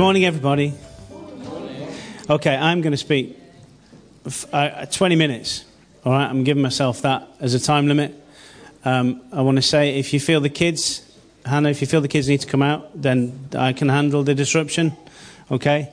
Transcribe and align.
morning, 0.00 0.24
everybody. 0.24 0.72
Okay, 2.30 2.56
I'm 2.56 2.80
going 2.80 2.92
to 2.92 2.96
speak 2.96 3.38
uh, 4.50 4.86
20 4.86 5.14
minutes. 5.14 5.66
All 6.06 6.12
right, 6.12 6.24
I'm 6.24 6.42
giving 6.42 6.62
myself 6.62 7.02
that 7.02 7.28
as 7.38 7.52
a 7.52 7.60
time 7.60 7.86
limit. 7.86 8.14
Um, 8.82 9.20
I 9.30 9.42
want 9.42 9.58
to 9.58 9.62
say 9.62 9.98
if 9.98 10.14
you 10.14 10.18
feel 10.18 10.40
the 10.40 10.48
kids, 10.48 11.02
Hannah, 11.44 11.68
if 11.68 11.82
you 11.82 11.86
feel 11.86 12.00
the 12.00 12.08
kids 12.08 12.30
need 12.30 12.40
to 12.40 12.46
come 12.46 12.62
out, 12.62 12.90
then 12.94 13.50
I 13.54 13.74
can 13.74 13.90
handle 13.90 14.22
the 14.22 14.34
disruption. 14.34 14.96
Okay? 15.50 15.92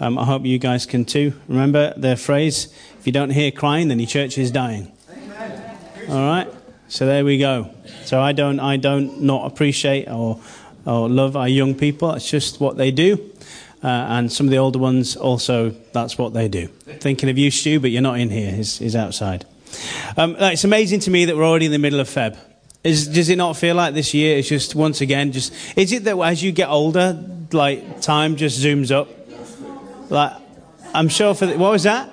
Um, 0.00 0.18
I 0.18 0.26
hope 0.26 0.44
you 0.44 0.58
guys 0.58 0.84
can 0.84 1.06
too. 1.06 1.32
Remember 1.48 1.94
their 1.96 2.16
phrase 2.16 2.68
if 2.98 3.06
you 3.06 3.12
don't 3.14 3.30
hear 3.30 3.50
crying, 3.50 3.88
then 3.88 3.98
your 3.98 4.08
church 4.08 4.36
is 4.36 4.50
dying. 4.50 4.92
All 6.10 6.28
right? 6.28 6.48
So 6.88 7.06
there 7.06 7.24
we 7.24 7.38
go. 7.38 7.70
So 8.04 8.20
I 8.20 8.32
don't, 8.32 8.60
I 8.60 8.76
don't 8.76 9.22
not 9.22 9.50
appreciate 9.50 10.10
or, 10.10 10.42
or 10.84 11.08
love 11.08 11.38
our 11.38 11.48
young 11.48 11.74
people. 11.74 12.12
It's 12.12 12.30
just 12.30 12.60
what 12.60 12.76
they 12.76 12.90
do. 12.90 13.32
Uh, 13.86 14.06
and 14.18 14.32
some 14.32 14.48
of 14.48 14.50
the 14.50 14.56
older 14.56 14.80
ones 14.80 15.14
also, 15.14 15.70
that's 15.92 16.18
what 16.18 16.34
they 16.34 16.48
do. 16.48 16.66
Thinking 16.66 17.28
of 17.28 17.38
you, 17.38 17.52
Stu, 17.52 17.78
but 17.78 17.92
you're 17.92 18.02
not 18.02 18.18
in 18.18 18.30
here. 18.30 18.50
He's, 18.50 18.80
he's 18.80 18.96
outside. 18.96 19.46
Um, 20.16 20.34
it's 20.40 20.64
amazing 20.64 20.98
to 21.00 21.10
me 21.12 21.26
that 21.26 21.36
we're 21.36 21.46
already 21.46 21.66
in 21.66 21.72
the 21.72 21.78
middle 21.78 22.00
of 22.00 22.08
Feb. 22.08 22.36
Is, 22.82 23.06
does 23.06 23.28
it 23.28 23.36
not 23.36 23.56
feel 23.56 23.76
like 23.76 23.94
this 23.94 24.12
year 24.12 24.38
is 24.38 24.48
just 24.48 24.74
once 24.74 25.02
again 25.02 25.30
just? 25.30 25.52
Is 25.76 25.92
it 25.92 26.02
that 26.02 26.18
as 26.18 26.42
you 26.42 26.50
get 26.50 26.68
older, 26.68 27.16
like 27.52 28.00
time 28.00 28.34
just 28.34 28.60
zooms 28.60 28.90
up? 28.90 29.08
Like, 30.10 30.32
I'm 30.92 31.08
sure 31.08 31.32
for 31.34 31.46
the, 31.46 31.56
what 31.56 31.70
was 31.70 31.84
that? 31.84 32.10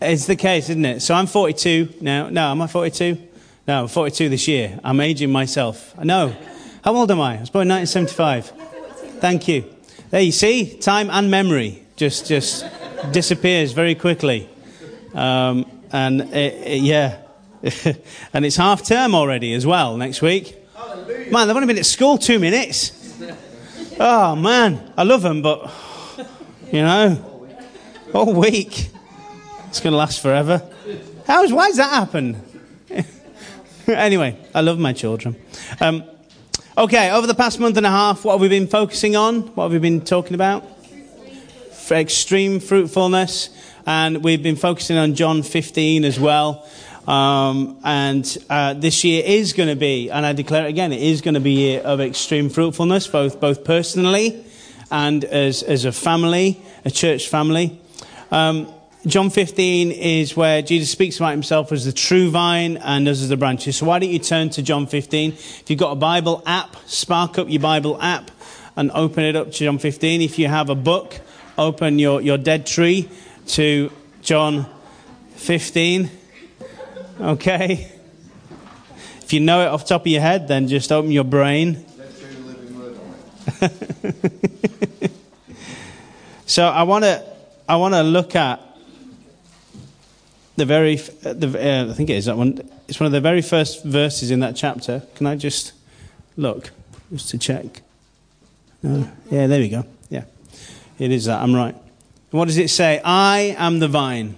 It's 0.00 0.24
the 0.24 0.36
case, 0.36 0.70
isn't 0.70 0.86
it? 0.86 1.00
So 1.00 1.14
I'm 1.14 1.26
42 1.26 1.96
now. 2.00 2.30
No, 2.30 2.50
am 2.50 2.62
I 2.62 2.66
42? 2.66 3.18
No, 3.66 3.82
I'm 3.82 3.88
42 3.88 4.30
this 4.30 4.48
year. 4.48 4.80
I'm 4.82 5.00
aging 5.00 5.30
myself. 5.30 5.94
Know. 6.02 6.34
How 6.82 6.96
old 6.96 7.10
am 7.10 7.20
I? 7.20 7.36
I 7.36 7.40
was 7.40 7.50
born 7.50 7.70
in 7.70 7.76
1975. 7.76 9.20
Thank 9.20 9.48
you. 9.48 9.74
There 10.10 10.22
you 10.22 10.32
see, 10.32 10.78
time 10.78 11.10
and 11.10 11.30
memory 11.30 11.82
just 11.96 12.26
just 12.26 12.64
disappears 13.12 13.72
very 13.72 13.94
quickly. 13.94 14.48
Um, 15.14 15.70
and 15.92 16.22
it, 16.22 16.54
it, 16.66 16.82
yeah, 16.82 17.18
and 18.32 18.44
it's 18.46 18.56
half 18.56 18.86
term 18.86 19.14
already 19.14 19.52
as 19.52 19.66
well 19.66 19.96
next 19.96 20.22
week. 20.22 20.56
Man, 21.30 21.46
they've 21.46 21.56
only 21.56 21.66
been 21.66 21.78
at 21.78 21.86
school 21.86 22.16
two 22.16 22.38
minutes. 22.38 22.92
Oh 24.00 24.34
man, 24.34 24.92
I 24.96 25.02
love 25.02 25.20
them, 25.22 25.42
but 25.42 25.70
you 26.72 26.82
know, 26.82 27.50
all 28.14 28.32
week. 28.32 28.90
It's 29.68 29.80
going 29.80 29.92
to 29.92 29.98
last 29.98 30.22
forever. 30.22 30.62
How's, 31.26 31.52
why 31.52 31.68
does 31.68 31.76
that 31.76 31.92
happen? 31.92 32.42
anyway, 33.86 34.38
I 34.54 34.62
love 34.62 34.78
my 34.78 34.94
children. 34.94 35.36
Um, 35.78 36.04
okay, 36.78 37.10
over 37.10 37.26
the 37.26 37.34
past 37.34 37.58
month 37.58 37.76
and 37.76 37.84
a 37.84 37.90
half, 37.90 38.24
what 38.24 38.34
have 38.34 38.40
we 38.40 38.48
been 38.48 38.68
focusing 38.68 39.16
on? 39.16 39.42
What 39.56 39.64
have 39.64 39.72
we 39.72 39.80
been 39.80 40.00
talking 40.00 40.34
about? 40.34 40.64
Extreme 41.90 42.60
fruitfulness. 42.60 43.50
And 43.84 44.22
we've 44.22 44.42
been 44.42 44.54
focusing 44.54 44.96
on 44.96 45.14
John 45.14 45.42
15 45.42 46.04
as 46.04 46.20
well. 46.20 46.68
Um, 47.08 47.80
and 47.82 48.38
uh, 48.48 48.74
this 48.74 49.02
year 49.02 49.24
is 49.26 49.54
going 49.54 49.70
to 49.70 49.74
be, 49.74 50.10
and 50.10 50.24
I 50.24 50.34
declare 50.34 50.66
it 50.66 50.68
again, 50.68 50.92
it 50.92 51.02
is 51.02 51.20
going 51.20 51.34
to 51.34 51.40
be 51.40 51.56
a 51.56 51.70
year 51.70 51.80
of 51.80 52.00
extreme 52.00 52.48
fruitfulness, 52.48 53.08
both, 53.08 53.40
both 53.40 53.64
personally 53.64 54.44
and 54.90 55.24
as, 55.24 55.64
as 55.64 55.84
a 55.84 55.90
family, 55.90 56.62
a 56.84 56.90
church 56.92 57.26
family. 57.26 57.80
Um, 58.30 58.72
John 59.06 59.30
15 59.30 59.92
is 59.92 60.36
where 60.36 60.60
Jesus 60.60 60.90
speaks 60.90 61.18
about 61.18 61.30
himself 61.30 61.70
as 61.70 61.84
the 61.84 61.92
true 61.92 62.30
vine 62.30 62.78
and 62.78 63.06
us 63.06 63.22
as 63.22 63.28
the 63.28 63.36
branches. 63.36 63.76
So 63.76 63.86
why 63.86 64.00
don't 64.00 64.10
you 64.10 64.18
turn 64.18 64.50
to 64.50 64.62
John 64.62 64.88
15? 64.88 65.32
If 65.34 65.70
you've 65.70 65.78
got 65.78 65.92
a 65.92 65.96
Bible 65.96 66.42
app, 66.44 66.74
spark 66.86 67.38
up 67.38 67.48
your 67.48 67.62
Bible 67.62 67.96
app 68.02 68.32
and 68.74 68.90
open 68.90 69.22
it 69.22 69.36
up 69.36 69.52
to 69.52 69.58
John 69.64 69.78
15. 69.78 70.20
If 70.20 70.36
you 70.36 70.48
have 70.48 70.68
a 70.68 70.74
book, 70.74 71.20
open 71.56 72.00
your, 72.00 72.20
your 72.20 72.38
dead 72.38 72.66
tree 72.66 73.08
to 73.48 73.92
John 74.20 74.66
15. 75.36 76.10
Okay? 77.20 77.92
If 79.22 79.32
you 79.32 79.38
know 79.38 79.62
it 79.62 79.66
off 79.66 79.86
top 79.86 80.00
of 80.02 80.08
your 80.08 80.22
head, 80.22 80.48
then 80.48 80.66
just 80.66 80.90
open 80.90 81.12
your 81.12 81.22
brain. 81.22 81.86
so 86.46 86.66
I 86.66 86.82
want 86.82 87.04
to 87.04 87.24
I 87.68 87.76
want 87.76 87.94
to 87.94 88.02
look 88.02 88.34
at 88.36 88.67
the 90.58 90.66
very, 90.66 90.96
the, 90.96 91.86
uh, 91.86 91.90
I 91.90 91.94
think 91.94 92.10
it 92.10 92.16
is 92.16 92.26
that 92.26 92.36
one. 92.36 92.60
It's 92.88 92.98
one 92.98 93.06
of 93.06 93.12
the 93.12 93.20
very 93.20 93.42
first 93.42 93.84
verses 93.84 94.30
in 94.30 94.40
that 94.40 94.56
chapter. 94.56 95.02
Can 95.14 95.26
I 95.26 95.36
just 95.36 95.72
look, 96.36 96.70
just 97.12 97.30
to 97.30 97.38
check? 97.38 97.82
No? 98.82 99.08
Yeah, 99.30 99.46
there 99.46 99.60
we 99.60 99.68
go. 99.68 99.84
Yeah, 100.10 100.24
it 100.98 101.12
is 101.12 101.26
that. 101.26 101.40
I'm 101.40 101.54
right. 101.54 101.76
what 102.32 102.46
does 102.46 102.58
it 102.58 102.70
say? 102.70 103.00
I 103.04 103.54
am 103.56 103.78
the 103.78 103.88
vine, 103.88 104.36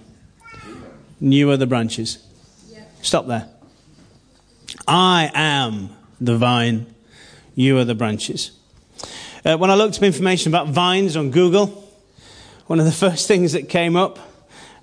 you 1.19 1.49
are 1.51 1.57
the 1.57 1.67
branches. 1.67 2.19
Stop 3.01 3.25
there. 3.25 3.49
I 4.87 5.31
am 5.33 5.89
the 6.19 6.37
vine, 6.37 6.85
you 7.55 7.79
are 7.79 7.85
the 7.85 7.95
branches. 7.95 8.51
Uh, 9.43 9.57
when 9.57 9.71
I 9.71 9.75
looked 9.75 9.97
up 9.97 10.03
information 10.03 10.51
about 10.51 10.67
vines 10.67 11.17
on 11.17 11.31
Google, 11.31 11.67
one 12.67 12.79
of 12.79 12.85
the 12.85 12.91
first 13.05 13.27
things 13.27 13.53
that 13.53 13.69
came 13.69 13.95
up 13.95 14.19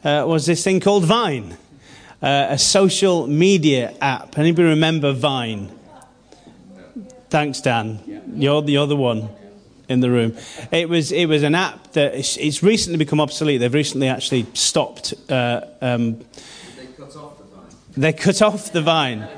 uh, 0.05 0.25
was 0.27 0.47
this 0.47 0.63
thing 0.63 0.81
called 0.81 1.05
Vine, 1.05 1.57
uh, 2.23 2.47
a 2.51 2.59
social 2.59 3.27
media 3.27 3.95
app. 4.01 4.39
Anybody 4.39 4.69
remember 4.69 5.13
Vine? 5.13 5.71
Thanks, 7.31 7.61
Dan. 7.61 8.23
You're 8.35 8.63
the 8.63 8.79
other 8.79 8.97
one 8.97 9.29
in 9.89 10.01
the 10.01 10.11
room. 10.11 10.37
It 10.71 10.89
was 10.89 11.13
it 11.13 11.27
was 11.27 11.43
an 11.43 11.55
app 11.55 11.93
that 11.93 12.15
it's, 12.15 12.37
it's 12.37 12.63
recently 12.63 12.99
become 12.99 13.21
obsolete. 13.21 13.61
They've 13.61 13.73
recently 13.73 14.09
actually 14.09 14.47
stopped. 14.55 15.15
Uh, 15.29 15.63
um, 15.81 16.19
they 16.77 16.87
cut 16.97 17.17
off 17.17 17.39
the 17.39 17.45
vine. 17.45 17.67
They 17.97 18.13
cut 18.13 18.43
off 18.43 18.73
the 18.73 18.83
vine. 18.83 19.29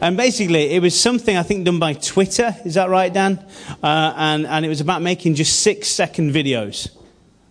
And 0.00 0.16
basically, 0.16 0.72
it 0.72 0.82
was 0.82 0.98
something 0.98 1.36
I 1.36 1.42
think 1.42 1.64
done 1.64 1.78
by 1.78 1.94
Twitter. 1.94 2.54
Is 2.64 2.74
that 2.74 2.90
right, 2.90 3.12
Dan? 3.12 3.44
Uh, 3.82 4.12
and 4.16 4.46
and 4.46 4.64
it 4.64 4.68
was 4.68 4.80
about 4.80 5.02
making 5.02 5.34
just 5.34 5.60
six 5.60 5.88
second 5.88 6.32
videos. 6.32 6.90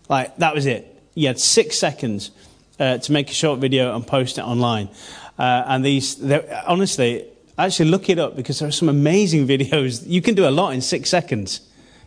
Like 0.10 0.36
that 0.38 0.54
was 0.54 0.66
it. 0.66 0.92
You 1.16 1.28
had 1.28 1.40
six 1.40 1.78
seconds 1.78 2.32
uh, 2.80 2.98
to 2.98 3.12
make 3.12 3.30
a 3.30 3.34
short 3.34 3.60
video 3.60 3.96
and 3.96 4.06
post 4.06 4.38
it 4.38 4.42
online. 4.42 4.90
Uh, 5.38 5.64
and 5.68 5.86
these, 5.86 6.22
honestly, 6.66 7.26
actually 7.58 7.90
look 7.90 8.10
it 8.10 8.20
up 8.20 8.36
because 8.36 8.60
there 8.60 8.68
are 8.68 8.74
some 8.74 8.90
amazing 8.90 9.48
videos. 9.54 10.04
You 10.06 10.22
can 10.22 10.36
do 10.36 10.48
a 10.48 10.52
lot 10.52 10.74
in 10.74 10.82
six 10.82 11.10
seconds. 11.10 11.62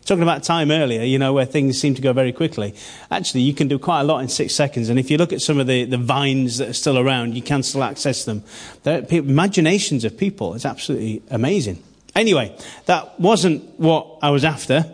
Talking 0.05 0.23
about 0.23 0.43
time 0.43 0.71
earlier, 0.71 1.03
you 1.03 1.19
know, 1.19 1.33
where 1.33 1.45
things 1.45 1.79
seem 1.79 1.93
to 1.93 2.01
go 2.01 2.13
very 2.13 2.31
quickly. 2.31 2.73
Actually, 3.11 3.41
you 3.41 3.53
can 3.53 3.67
do 3.67 3.77
quite 3.77 4.01
a 4.01 4.03
lot 4.03 4.19
in 4.19 4.27
six 4.27 4.55
seconds. 4.55 4.89
And 4.89 4.97
if 4.97 5.11
you 5.11 5.17
look 5.17 5.31
at 5.31 5.41
some 5.41 5.59
of 5.59 5.67
the, 5.67 5.85
the 5.85 5.97
vines 5.97 6.57
that 6.57 6.69
are 6.69 6.73
still 6.73 6.97
around, 6.97 7.35
you 7.35 7.43
can 7.43 7.61
still 7.61 7.83
access 7.83 8.25
them. 8.25 8.43
The 8.83 9.05
imaginations 9.15 10.05
of 10.05 10.17
people 10.17 10.55
is 10.55 10.65
absolutely 10.65 11.21
amazing. 11.29 11.83
Anyway, 12.15 12.57
that 12.85 13.19
wasn't 13.19 13.63
what 13.79 14.17
I 14.23 14.31
was 14.31 14.43
after, 14.43 14.85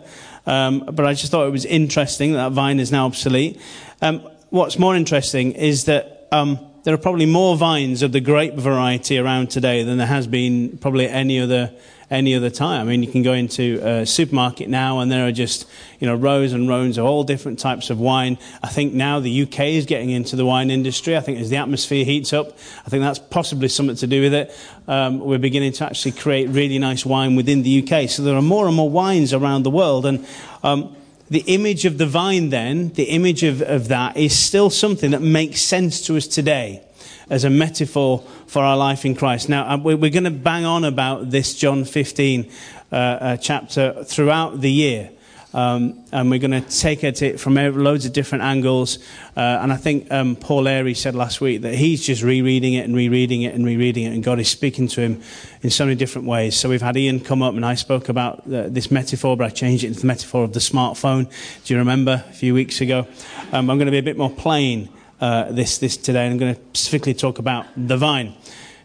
um, 0.44 0.80
but 0.80 1.06
I 1.06 1.14
just 1.14 1.32
thought 1.32 1.46
it 1.46 1.52
was 1.52 1.64
interesting 1.64 2.32
that, 2.32 2.38
that 2.38 2.52
vine 2.52 2.78
is 2.78 2.92
now 2.92 3.06
obsolete. 3.06 3.58
Um, 4.02 4.28
what's 4.50 4.78
more 4.78 4.94
interesting 4.94 5.52
is 5.52 5.84
that 5.84 6.28
um, 6.32 6.58
there 6.84 6.94
are 6.94 6.98
probably 6.98 7.26
more 7.26 7.56
vines 7.56 8.02
of 8.02 8.12
the 8.12 8.20
grape 8.20 8.54
variety 8.54 9.18
around 9.18 9.50
today 9.50 9.82
than 9.82 9.98
there 9.98 10.06
has 10.06 10.26
been 10.26 10.78
probably 10.78 11.08
any 11.08 11.40
other 11.40 11.72
any 12.10 12.36
other 12.36 12.50
time. 12.50 12.82
I 12.82 12.84
mean, 12.84 13.02
you 13.02 13.10
can 13.10 13.22
go 13.22 13.32
into 13.32 13.80
a 13.84 14.06
supermarket 14.06 14.68
now 14.68 15.00
and 15.00 15.10
there 15.10 15.26
are 15.26 15.32
just, 15.32 15.68
you 15.98 16.06
know, 16.06 16.14
rows 16.14 16.52
and 16.52 16.68
rows 16.68 16.98
of 16.98 17.04
all 17.04 17.24
different 17.24 17.58
types 17.58 17.90
of 17.90 17.98
wine. 17.98 18.38
I 18.62 18.68
think 18.68 18.94
now 18.94 19.18
the 19.18 19.42
UK 19.42 19.60
is 19.60 19.86
getting 19.86 20.10
into 20.10 20.36
the 20.36 20.46
wine 20.46 20.70
industry. 20.70 21.16
I 21.16 21.20
think 21.20 21.40
as 21.40 21.50
the 21.50 21.56
atmosphere 21.56 22.04
heats 22.04 22.32
up, 22.32 22.56
I 22.86 22.90
think 22.90 23.02
that's 23.02 23.18
possibly 23.18 23.66
something 23.66 23.96
to 23.96 24.06
do 24.06 24.22
with 24.22 24.34
it. 24.34 24.56
Um, 24.86 25.18
we're 25.18 25.38
beginning 25.38 25.72
to 25.72 25.84
actually 25.84 26.12
create 26.12 26.48
really 26.50 26.78
nice 26.78 27.04
wine 27.04 27.34
within 27.34 27.64
the 27.64 27.82
UK. 27.82 28.08
So 28.08 28.22
there 28.22 28.36
are 28.36 28.42
more 28.42 28.68
and 28.68 28.76
more 28.76 28.88
wines 28.88 29.32
around 29.32 29.64
the 29.64 29.70
world. 29.70 30.06
And, 30.06 30.24
um, 30.62 30.94
the 31.28 31.40
image 31.46 31.84
of 31.84 31.98
the 31.98 32.06
vine, 32.06 32.50
then, 32.50 32.90
the 32.90 33.04
image 33.04 33.42
of, 33.42 33.62
of 33.62 33.88
that, 33.88 34.16
is 34.16 34.38
still 34.38 34.70
something 34.70 35.10
that 35.10 35.22
makes 35.22 35.62
sense 35.62 36.06
to 36.06 36.16
us 36.16 36.26
today 36.26 36.82
as 37.28 37.44
a 37.44 37.50
metaphor 37.50 38.24
for 38.46 38.62
our 38.62 38.76
life 38.76 39.04
in 39.04 39.14
Christ. 39.14 39.48
Now, 39.48 39.74
uh, 39.74 39.76
we're 39.78 40.10
going 40.10 40.24
to 40.24 40.30
bang 40.30 40.64
on 40.64 40.84
about 40.84 41.30
this 41.30 41.54
John 41.54 41.84
15 41.84 42.50
uh, 42.92 42.94
uh, 42.94 43.36
chapter 43.38 44.04
throughout 44.04 44.60
the 44.60 44.70
year. 44.70 45.10
Um, 45.56 46.04
and 46.12 46.30
we're 46.30 46.38
going 46.38 46.50
to 46.50 46.60
take 46.60 47.02
at 47.02 47.22
it 47.22 47.40
from 47.40 47.54
loads 47.54 48.04
of 48.04 48.12
different 48.12 48.44
angles. 48.44 48.98
Uh, 49.34 49.40
and 49.40 49.72
I 49.72 49.76
think 49.76 50.12
um, 50.12 50.36
Paul 50.36 50.68
Airy 50.68 50.92
said 50.92 51.14
last 51.14 51.40
week 51.40 51.62
that 51.62 51.74
he's 51.74 52.04
just 52.04 52.22
rereading 52.22 52.74
it 52.74 52.84
and 52.84 52.94
rereading 52.94 53.40
it 53.40 53.54
and 53.54 53.64
rereading 53.64 54.04
it, 54.04 54.12
and 54.12 54.22
God 54.22 54.38
is 54.38 54.50
speaking 54.50 54.86
to 54.88 55.00
him 55.00 55.22
in 55.62 55.70
so 55.70 55.86
many 55.86 55.96
different 55.96 56.28
ways. 56.28 56.56
So 56.56 56.68
we've 56.68 56.82
had 56.82 56.94
Ian 56.98 57.20
come 57.20 57.42
up, 57.42 57.54
and 57.54 57.64
I 57.64 57.74
spoke 57.74 58.10
about 58.10 58.42
this 58.46 58.90
metaphor, 58.90 59.34
but 59.34 59.46
I 59.46 59.48
changed 59.48 59.82
it 59.82 59.86
into 59.86 60.00
the 60.00 60.06
metaphor 60.06 60.44
of 60.44 60.52
the 60.52 60.60
smartphone. 60.60 61.30
Do 61.64 61.72
you 61.72 61.78
remember 61.78 62.22
a 62.28 62.32
few 62.34 62.52
weeks 62.52 62.82
ago? 62.82 63.06
Um, 63.50 63.70
I'm 63.70 63.78
going 63.78 63.86
to 63.86 63.92
be 63.92 63.98
a 63.98 64.02
bit 64.02 64.18
more 64.18 64.30
plain 64.30 64.90
uh, 65.22 65.50
this, 65.52 65.78
this 65.78 65.96
today, 65.96 66.26
and 66.26 66.32
I'm 66.34 66.38
going 66.38 66.54
to 66.54 66.60
specifically 66.74 67.14
talk 67.14 67.38
about 67.38 67.64
the 67.78 67.96
vine. 67.96 68.34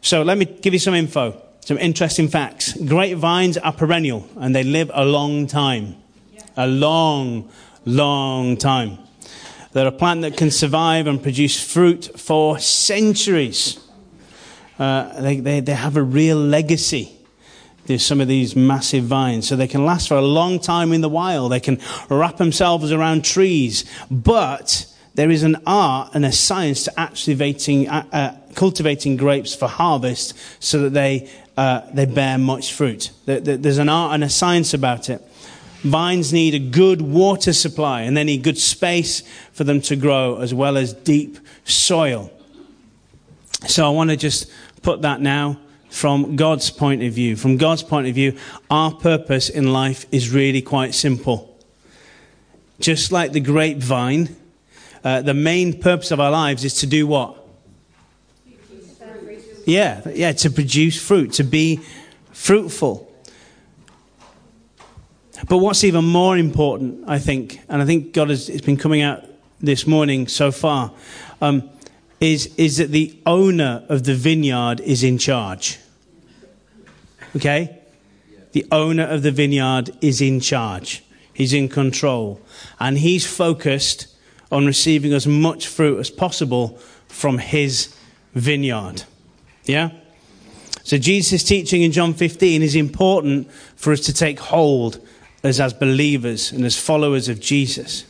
So 0.01 0.21
let 0.21 0.37
me 0.37 0.45
give 0.45 0.71
you 0.71 0.79
some 0.79 0.93
info, 0.93 1.41
some 1.59 1.77
interesting 1.79 2.29
facts. 2.29 2.71
Grapevines 2.73 3.57
are 3.57 3.73
perennial, 3.73 4.25
and 4.37 4.55
they 4.55 4.63
live 4.63 4.89
a 4.93 5.03
long 5.03 5.47
time. 5.47 6.00
A 6.57 6.67
long, 6.67 7.49
long 7.85 8.57
time. 8.57 8.97
They're 9.73 9.87
a 9.87 9.91
plant 9.91 10.21
that 10.21 10.35
can 10.35 10.51
survive 10.51 11.07
and 11.07 11.21
produce 11.21 11.61
fruit 11.63 12.19
for 12.19 12.59
centuries. 12.59 13.79
Uh, 14.77 15.21
they, 15.21 15.39
they, 15.39 15.59
they 15.61 15.73
have 15.73 15.95
a 15.95 16.03
real 16.03 16.37
legacy. 16.37 17.17
There's 17.85 18.05
some 18.05 18.21
of 18.21 18.27
these 18.27 18.55
massive 18.55 19.05
vines. 19.05 19.47
So 19.47 19.55
they 19.55 19.67
can 19.67 19.85
last 19.85 20.07
for 20.07 20.15
a 20.15 20.21
long 20.21 20.59
time 20.59 20.91
in 20.91 21.01
the 21.01 21.09
wild. 21.09 21.51
They 21.51 21.59
can 21.59 21.79
wrap 22.09 22.37
themselves 22.37 22.91
around 22.91 23.23
trees. 23.23 23.85
But 24.09 24.85
there 25.15 25.29
is 25.29 25.43
an 25.43 25.57
art 25.65 26.11
and 26.13 26.25
a 26.25 26.31
science 26.31 26.83
to 26.85 26.99
activating, 26.99 27.89
uh, 27.89 28.05
uh, 28.11 28.53
cultivating 28.55 29.17
grapes 29.17 29.55
for 29.55 29.67
harvest 29.67 30.33
so 30.63 30.79
that 30.81 30.93
they, 30.93 31.29
uh, 31.57 31.81
they 31.93 32.05
bear 32.05 32.37
much 32.37 32.73
fruit. 32.73 33.11
There's 33.25 33.77
an 33.77 33.89
art 33.89 34.13
and 34.13 34.23
a 34.23 34.29
science 34.29 34.73
about 34.73 35.09
it. 35.09 35.21
Vines 35.83 36.31
need 36.31 36.53
a 36.53 36.59
good 36.59 37.01
water 37.01 37.53
supply 37.53 38.01
and 38.01 38.15
they 38.15 38.23
need 38.23 38.43
good 38.43 38.57
space 38.57 39.23
for 39.51 39.63
them 39.63 39.81
to 39.81 39.95
grow 39.95 40.37
as 40.37 40.53
well 40.53 40.77
as 40.77 40.93
deep 40.93 41.39
soil. 41.65 42.31
So 43.67 43.85
I 43.85 43.89
want 43.89 44.09
to 44.09 44.17
just 44.17 44.51
put 44.81 45.01
that 45.01 45.21
now 45.21 45.59
from 45.89 46.35
God's 46.35 46.69
point 46.71 47.03
of 47.03 47.13
view. 47.13 47.35
From 47.35 47.57
God's 47.57 47.83
point 47.83 48.07
of 48.07 48.15
view, 48.15 48.37
our 48.69 48.91
purpose 48.91 49.49
in 49.49 49.73
life 49.73 50.05
is 50.11 50.29
really 50.29 50.61
quite 50.61 50.95
simple. 50.95 51.59
Just 52.79 53.11
like 53.11 53.31
the 53.31 53.39
grapevine, 53.39 54.35
uh, 55.03 55.21
the 55.21 55.33
main 55.33 55.79
purpose 55.79 56.11
of 56.11 56.19
our 56.19 56.31
lives 56.31 56.63
is 56.63 56.75
to 56.75 56.87
do 56.87 57.05
what? 57.05 57.37
Yeah, 59.65 60.01
yeah, 60.09 60.31
to 60.31 60.49
produce 60.49 60.99
fruit, 60.99 61.33
to 61.33 61.43
be 61.43 61.81
fruitful. 62.31 63.10
But 65.47 65.57
what's 65.57 65.83
even 65.83 66.05
more 66.05 66.37
important, 66.37 67.03
I 67.07 67.19
think, 67.19 67.61
and 67.67 67.81
I 67.81 67.85
think 67.85 68.13
God 68.13 68.29
has 68.29 68.49
it's 68.49 68.65
been 68.65 68.77
coming 68.77 69.01
out 69.01 69.23
this 69.59 69.87
morning 69.87 70.27
so 70.27 70.51
far, 70.51 70.91
um, 71.41 71.69
is, 72.19 72.53
is 72.57 72.77
that 72.77 72.91
the 72.91 73.17
owner 73.25 73.83
of 73.89 74.03
the 74.03 74.13
vineyard 74.13 74.79
is 74.81 75.03
in 75.03 75.17
charge. 75.17 75.79
Okay? 77.35 77.79
The 78.51 78.65
owner 78.71 79.03
of 79.03 79.23
the 79.23 79.31
vineyard 79.31 79.91
is 80.01 80.21
in 80.21 80.39
charge. 80.39 81.03
He's 81.33 81.53
in 81.53 81.69
control. 81.69 82.39
And 82.79 82.97
he's 82.97 83.25
focused 83.25 84.07
on 84.51 84.65
receiving 84.65 85.13
as 85.13 85.25
much 85.25 85.67
fruit 85.67 85.99
as 85.99 86.09
possible 86.09 86.77
from 87.07 87.37
his 87.37 87.95
vineyard. 88.33 89.03
Yeah? 89.65 89.91
So 90.83 90.97
Jesus' 90.97 91.43
teaching 91.43 91.83
in 91.83 91.91
John 91.91 92.13
15 92.13 92.61
is 92.61 92.75
important 92.75 93.51
for 93.51 93.93
us 93.93 94.01
to 94.01 94.13
take 94.13 94.39
hold 94.39 94.99
as 95.43 95.59
as 95.59 95.73
believers 95.73 96.51
and 96.51 96.65
as 96.65 96.77
followers 96.77 97.27
of 97.27 97.39
Jesus. 97.39 98.05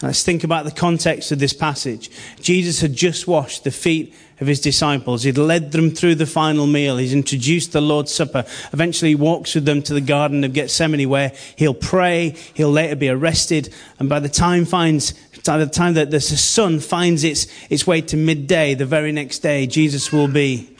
Let's 0.00 0.22
think 0.22 0.44
about 0.44 0.64
the 0.64 0.70
context 0.70 1.32
of 1.32 1.40
this 1.40 1.52
passage. 1.52 2.10
Jesus 2.40 2.80
had 2.80 2.94
just 2.94 3.26
washed 3.26 3.64
the 3.64 3.72
feet 3.72 4.14
of 4.40 4.46
his 4.46 4.60
disciples. 4.60 5.24
He'd 5.24 5.36
led 5.36 5.72
them 5.72 5.90
through 5.90 6.14
the 6.14 6.26
final 6.26 6.68
meal. 6.68 6.98
He's 6.98 7.12
introduced 7.12 7.72
the 7.72 7.80
Lord's 7.80 8.14
Supper. 8.14 8.44
Eventually, 8.72 9.10
he 9.10 9.14
walks 9.16 9.56
with 9.56 9.64
them 9.64 9.82
to 9.82 9.94
the 9.94 10.00
Garden 10.00 10.44
of 10.44 10.52
Gethsemane 10.52 11.08
where 11.08 11.32
he'll 11.56 11.74
pray. 11.74 12.36
He'll 12.54 12.70
later 12.70 12.94
be 12.94 13.08
arrested. 13.08 13.74
And 13.98 14.08
by 14.08 14.20
the 14.20 14.28
time 14.28 14.64
finds, 14.64 15.14
by 15.44 15.58
the 15.58 15.66
time 15.66 15.94
that 15.94 16.12
the 16.12 16.20
sun 16.20 16.78
finds 16.78 17.24
its, 17.24 17.48
its 17.68 17.84
way 17.84 18.00
to 18.02 18.16
midday, 18.16 18.74
the 18.74 18.86
very 18.86 19.10
next 19.10 19.40
day, 19.40 19.66
Jesus 19.66 20.12
will 20.12 20.28
be 20.28 20.76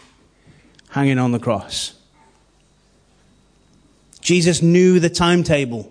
hanging 0.91 1.19
on 1.19 1.33
the 1.33 1.41
cross. 1.41 1.98
Jesus 4.29 4.61
knew 4.61 5.01
the 5.01 5.09
timetable. 5.09 5.91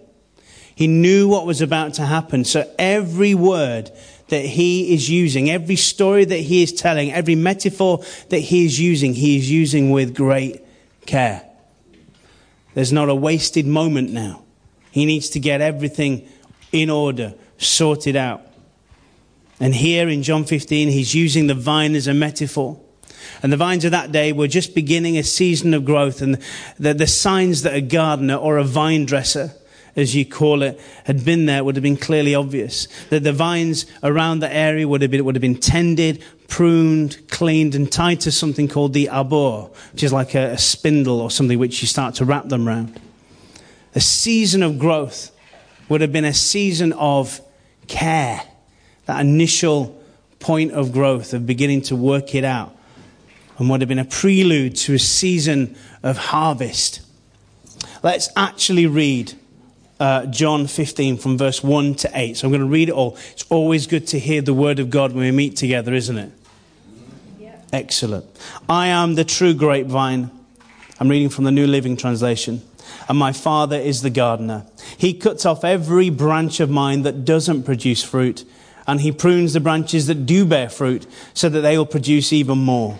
He 0.75 0.85
knew 0.85 1.27
what 1.27 1.47
was 1.47 1.59
about 1.59 1.95
to 1.95 2.05
happen. 2.05 2.45
So 2.45 2.71
every 2.77 3.33
word 3.33 3.91
that 4.27 4.45
he 4.45 4.93
is 4.93 5.09
using, 5.09 5.49
every 5.49 5.75
story 5.75 6.23
that 6.23 6.41
he 6.41 6.61
is 6.61 6.71
telling, 6.71 7.11
every 7.11 7.33
metaphor 7.33 8.03
that 8.29 8.37
he 8.37 8.63
is 8.63 8.79
using, 8.79 9.15
he 9.15 9.37
is 9.37 9.49
using 9.49 9.89
with 9.89 10.13
great 10.13 10.63
care. 11.07 11.49
There's 12.75 12.93
not 12.93 13.09
a 13.09 13.15
wasted 13.15 13.65
moment 13.65 14.11
now. 14.11 14.43
He 14.91 15.05
needs 15.05 15.31
to 15.31 15.39
get 15.39 15.59
everything 15.59 16.29
in 16.71 16.91
order, 16.91 17.33
sorted 17.57 18.15
out. 18.15 18.45
And 19.59 19.73
here 19.73 20.07
in 20.09 20.21
John 20.21 20.45
15, 20.45 20.89
he's 20.89 21.15
using 21.15 21.47
the 21.47 21.55
vine 21.55 21.95
as 21.95 22.05
a 22.05 22.13
metaphor. 22.13 22.79
And 23.43 23.51
the 23.51 23.57
vines 23.57 23.85
of 23.85 23.91
that 23.91 24.11
day 24.11 24.31
were 24.33 24.47
just 24.47 24.75
beginning 24.75 25.17
a 25.17 25.23
season 25.23 25.73
of 25.73 25.85
growth. 25.85 26.21
And 26.21 26.39
the, 26.79 26.93
the 26.93 27.07
signs 27.07 27.63
that 27.63 27.73
a 27.73 27.81
gardener 27.81 28.35
or 28.35 28.57
a 28.57 28.63
vine 28.63 29.05
dresser 29.05 29.51
as 29.97 30.15
you 30.15 30.23
call 30.23 30.61
it, 30.61 30.79
had 31.05 31.25
been 31.25 31.47
there 31.47 31.63
would 31.63 31.75
have 31.75 31.83
been 31.83 31.97
clearly 31.97 32.35
obvious. 32.35 32.87
That 33.09 33.23
the 33.23 33.33
vines 33.33 33.87
around 34.03 34.39
the 34.39 34.53
area 34.53 34.87
would 34.87 35.01
have 35.01 35.09
been, 35.09 35.25
would 35.25 35.33
have 35.33 35.41
been 35.41 35.59
tended, 35.59 36.23
pruned, 36.47 37.27
cleaned, 37.29 37.73
and 37.73 37.91
tied 37.91 38.21
to 38.21 38.31
something 38.31 38.67
called 38.67 38.93
the 38.93 39.09
arbor, 39.09 39.69
which 39.91 40.03
is 40.03 40.13
like 40.13 40.35
a, 40.35 40.51
a 40.51 40.57
spindle 40.57 41.19
or 41.19 41.31
something 41.31 41.57
which 41.57 41.81
you 41.81 41.87
start 41.87 42.13
to 42.15 42.25
wrap 42.25 42.47
them 42.47 42.67
around. 42.67 43.01
A 43.95 43.99
season 43.99 44.61
of 44.61 44.77
growth 44.77 45.31
would 45.89 46.01
have 46.01 46.13
been 46.13 46.25
a 46.25 46.33
season 46.33 46.93
of 46.93 47.41
care, 47.87 48.43
that 49.07 49.19
initial 49.19 49.99
point 50.39 50.73
of 50.73 50.91
growth, 50.91 51.33
of 51.33 51.47
beginning 51.47 51.81
to 51.81 51.95
work 51.95 52.35
it 52.35 52.43
out, 52.43 52.76
and 53.57 53.69
would 53.69 53.81
have 53.81 53.88
been 53.88 54.00
a 54.00 54.06
prelude 54.06 54.75
to 54.75 54.94
a 54.94 55.00
season 55.00 55.75
of 56.04 56.18
harvest. 56.18 57.01
Let's 58.04 58.30
actually 58.36 58.86
read 58.86 59.33
uh, 60.00 60.27
John 60.27 60.68
15 60.68 61.18
from 61.18 61.38
verse 61.38 61.63
1 61.63 61.95
to 61.95 62.12
8. 62.13 62.38
So 62.38 62.48
I'm 62.48 62.51
going 62.51 62.62
to 62.62 62.68
read 62.68 62.89
it 62.89 62.94
all. 62.94 63.18
It's 63.31 63.45
always 63.50 63.88
good 63.88 64.07
to 64.07 64.19
hear 64.19 64.42
the 64.42 64.54
word 64.54 64.80
of 64.80 64.89
God 64.89 65.13
when 65.13 65.24
we 65.24 65.31
meet 65.31 65.56
together, 65.56 65.94
isn't 65.94 66.18
it? 66.18 66.31
Yeah. 67.39 67.56
Excellent. 67.74 68.25
I 68.69 68.88
am 68.88 69.15
the 69.15 69.24
true 69.24 69.54
grapevine. 69.54 70.30
I'm 71.00 71.09
reading 71.09 71.30
from 71.30 71.45
the 71.45 71.51
New 71.51 71.68
Living 71.68 71.98
Translation. 71.98 72.62
And 73.09 73.18
my 73.18 73.31
Father 73.31 73.77
is 73.77 74.01
the 74.01 74.09
gardener. 74.09 74.65
He 74.98 75.13
cuts 75.13 75.45
off 75.45 75.63
every 75.63 76.09
branch 76.09 76.59
of 76.59 76.69
mine 76.69 77.04
that 77.04 77.25
doesn't 77.25 77.63
produce 77.63 78.04
fruit, 78.04 78.45
and 78.86 79.01
he 79.01 79.12
prunes 79.12 79.54
the 79.54 79.59
branches 79.59 80.07
that 80.07 80.25
do 80.25 80.45
bear 80.45 80.69
fruit 80.69 81.06
so 81.33 81.50
that 81.50 81.62
they 81.62 81.77
will 81.77 81.86
produce 81.86 82.31
even 82.31 82.57
more. 82.57 83.00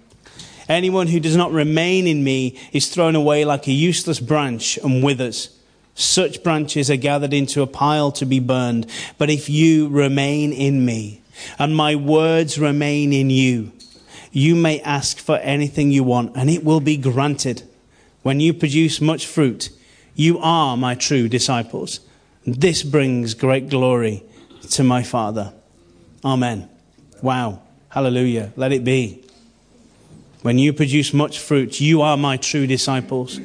Anyone 0.71 1.07
who 1.07 1.19
does 1.19 1.35
not 1.35 1.51
remain 1.51 2.07
in 2.07 2.23
me 2.23 2.57
is 2.71 2.87
thrown 2.87 3.13
away 3.13 3.43
like 3.43 3.67
a 3.67 3.73
useless 3.73 4.21
branch 4.21 4.77
and 4.77 5.03
withers. 5.03 5.49
Such 5.95 6.43
branches 6.43 6.89
are 6.89 6.95
gathered 6.95 7.33
into 7.33 7.61
a 7.61 7.67
pile 7.67 8.09
to 8.13 8.25
be 8.25 8.39
burned. 8.39 8.89
But 9.17 9.29
if 9.29 9.49
you 9.49 9.89
remain 9.89 10.53
in 10.53 10.85
me 10.85 11.23
and 11.59 11.75
my 11.75 11.97
words 11.97 12.57
remain 12.57 13.11
in 13.11 13.29
you, 13.29 13.73
you 14.31 14.55
may 14.55 14.79
ask 14.79 15.17
for 15.17 15.35
anything 15.39 15.91
you 15.91 16.05
want 16.05 16.37
and 16.37 16.49
it 16.49 16.63
will 16.63 16.79
be 16.79 16.95
granted. 16.95 17.63
When 18.21 18.39
you 18.39 18.53
produce 18.53 19.01
much 19.01 19.25
fruit, 19.25 19.71
you 20.15 20.39
are 20.39 20.77
my 20.77 20.95
true 20.95 21.27
disciples. 21.27 21.99
This 22.47 22.81
brings 22.81 23.33
great 23.33 23.67
glory 23.67 24.23
to 24.69 24.85
my 24.85 25.03
Father. 25.03 25.51
Amen. 26.23 26.69
Wow. 27.21 27.61
Hallelujah. 27.89 28.53
Let 28.55 28.71
it 28.71 28.85
be. 28.85 29.25
When 30.41 30.57
you 30.57 30.73
produce 30.73 31.13
much 31.13 31.39
fruit, 31.39 31.79
you 31.79 32.01
are 32.01 32.17
my 32.17 32.37
true 32.37 32.67
disciples. 32.67 33.39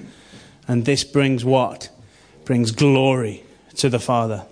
And 0.66 0.84
this 0.84 1.04
brings 1.04 1.44
what? 1.44 1.90
brings 2.46 2.70
glory 2.70 3.42
to 3.74 3.90
the 3.90 3.98
Father. 3.98 4.46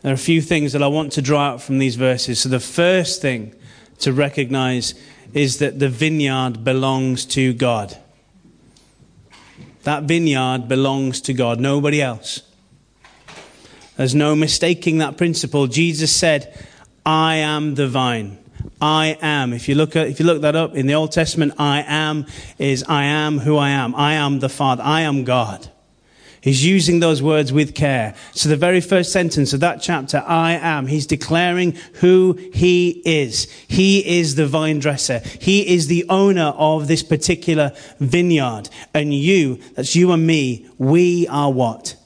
There 0.00 0.10
are 0.10 0.14
a 0.14 0.18
few 0.18 0.40
things 0.40 0.72
that 0.72 0.82
I 0.82 0.88
want 0.88 1.12
to 1.12 1.22
draw 1.22 1.42
out 1.42 1.62
from 1.62 1.78
these 1.78 1.94
verses. 1.94 2.40
So, 2.40 2.48
the 2.48 2.58
first 2.58 3.20
thing 3.20 3.54
to 4.00 4.12
recognize 4.12 4.94
is 5.34 5.58
that 5.58 5.78
the 5.78 5.88
vineyard 5.88 6.64
belongs 6.64 7.26
to 7.26 7.52
God. 7.52 7.96
That 9.82 10.04
vineyard 10.04 10.66
belongs 10.66 11.20
to 11.22 11.34
God, 11.34 11.60
nobody 11.60 12.00
else. 12.00 12.42
There's 13.96 14.14
no 14.14 14.34
mistaking 14.34 14.98
that 14.98 15.16
principle. 15.16 15.66
Jesus 15.66 16.14
said, 16.14 16.56
I 17.04 17.36
am 17.36 17.74
the 17.74 17.88
vine. 17.88 18.38
I 18.80 19.18
am. 19.20 19.52
If 19.52 19.68
you 19.68 19.74
look 19.74 19.96
at, 19.96 20.08
if 20.08 20.20
you 20.20 20.26
look 20.26 20.42
that 20.42 20.56
up 20.56 20.74
in 20.74 20.86
the 20.86 20.94
Old 20.94 21.12
Testament, 21.12 21.54
I 21.58 21.84
am 21.86 22.26
is 22.58 22.84
I 22.88 23.04
am 23.04 23.38
who 23.38 23.56
I 23.56 23.70
am. 23.70 23.94
I 23.94 24.14
am 24.14 24.40
the 24.40 24.48
Father. 24.48 24.82
I 24.84 25.02
am 25.02 25.24
God. 25.24 25.68
He's 26.40 26.64
using 26.64 27.00
those 27.00 27.22
words 27.22 27.52
with 27.52 27.74
care. 27.74 28.14
So 28.32 28.48
the 28.48 28.56
very 28.56 28.80
first 28.80 29.12
sentence 29.12 29.52
of 29.52 29.60
that 29.60 29.82
chapter, 29.82 30.22
I 30.26 30.52
am, 30.52 30.86
he's 30.86 31.06
declaring 31.06 31.76
who 31.94 32.38
he 32.54 33.02
is. 33.04 33.50
He 33.66 34.18
is 34.18 34.36
the 34.36 34.46
vine 34.46 34.78
dresser. 34.78 35.18
He 35.40 35.74
is 35.74 35.88
the 35.88 36.06
owner 36.08 36.54
of 36.56 36.86
this 36.86 37.02
particular 37.02 37.72
vineyard. 37.98 38.70
And 38.94 39.12
you, 39.12 39.56
that's 39.74 39.96
you 39.96 40.12
and 40.12 40.26
me, 40.26 40.68
we 40.78 41.26
are 41.28 41.50
what? 41.50 41.96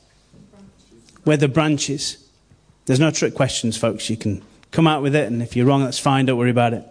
We're 1.24 1.36
the 1.36 1.48
branches. 1.48 2.16
There's 2.86 3.00
no 3.00 3.10
trick 3.10 3.34
questions, 3.34 3.76
folks. 3.76 4.08
You 4.08 4.16
can 4.16 4.42
come 4.72 4.88
out 4.88 5.02
with 5.02 5.14
it, 5.14 5.30
and 5.30 5.42
if 5.42 5.54
you're 5.54 5.66
wrong, 5.66 5.84
that's 5.84 5.98
fine. 5.98 6.26
Don't 6.26 6.38
worry 6.38 6.50
about 6.50 6.74
it. 6.74 6.84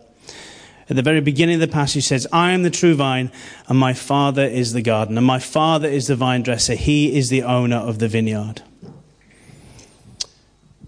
At 0.89 0.95
the 0.95 1.01
very 1.01 1.21
beginning 1.21 1.55
of 1.55 1.61
the 1.61 1.67
passage 1.67 2.05
says, 2.05 2.27
I 2.31 2.51
am 2.51 2.63
the 2.63 2.69
true 2.69 2.95
vine, 2.95 3.31
and 3.67 3.77
my 3.77 3.93
father 3.93 4.43
is 4.43 4.73
the 4.73 4.81
gardener. 4.81 5.21
My 5.21 5.39
father 5.39 5.88
is 5.88 6.07
the 6.07 6.15
vine 6.15 6.43
dresser. 6.43 6.75
He 6.75 7.15
is 7.17 7.29
the 7.29 7.43
owner 7.43 7.77
of 7.77 8.00
the 8.00 8.07
vineyard. 8.07 8.61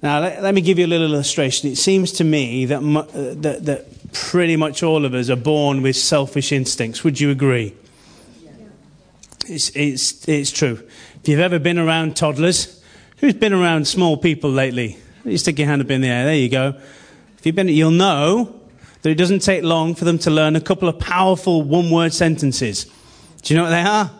Now, 0.01 0.19
let, 0.19 0.43
let 0.43 0.53
me 0.53 0.59
give 0.59 0.77
you 0.77 0.85
a 0.85 0.87
little 0.87 1.13
illustration. 1.13 1.69
It 1.69 1.77
seems 1.77 2.11
to 2.13 2.25
me 2.25 2.65
that, 2.65 2.79
uh, 2.83 3.33
that, 3.41 3.65
that 3.65 4.11
pretty 4.11 4.57
much 4.57 4.83
all 4.83 5.05
of 5.05 5.13
us 5.13 5.29
are 5.29 5.37
born 5.37 5.81
with 5.81 5.95
selfish 5.95 6.51
instincts. 6.51 7.05
Would 7.05 7.21
you 7.21 7.31
agree? 7.31 7.73
It's, 9.47 9.69
it's, 9.69 10.27
it's 10.27 10.51
true. 10.51 10.83
If 11.21 11.29
you've 11.29 11.39
ever 11.39 11.59
been 11.59 11.79
around 11.79 12.17
toddlers, 12.17 12.83
who's 13.17 13.33
been 13.33 13.53
around 13.53 13.87
small 13.87 14.17
people 14.17 14.49
lately? 14.49 14.97
You 15.25 15.37
stick 15.37 15.57
your 15.57 15.67
hand 15.67 15.81
up 15.81 15.89
in 15.89 16.01
the 16.01 16.07
air. 16.07 16.25
There 16.25 16.35
you 16.35 16.49
go. 16.49 16.75
If 17.37 17.45
you've 17.45 17.55
been, 17.55 17.67
you'll 17.69 17.91
know 17.91 18.59
that 19.01 19.09
it 19.09 19.15
doesn't 19.15 19.39
take 19.39 19.63
long 19.63 19.95
for 19.95 20.05
them 20.05 20.17
to 20.19 20.29
learn 20.29 20.55
a 20.55 20.61
couple 20.61 20.87
of 20.87 20.99
powerful 20.99 21.61
one 21.61 21.89
word 21.89 22.13
sentences. 22.13 22.85
Do 23.41 23.53
you 23.53 23.57
know 23.57 23.63
what 23.63 23.71
they 23.71 23.81
are? 23.81 24.11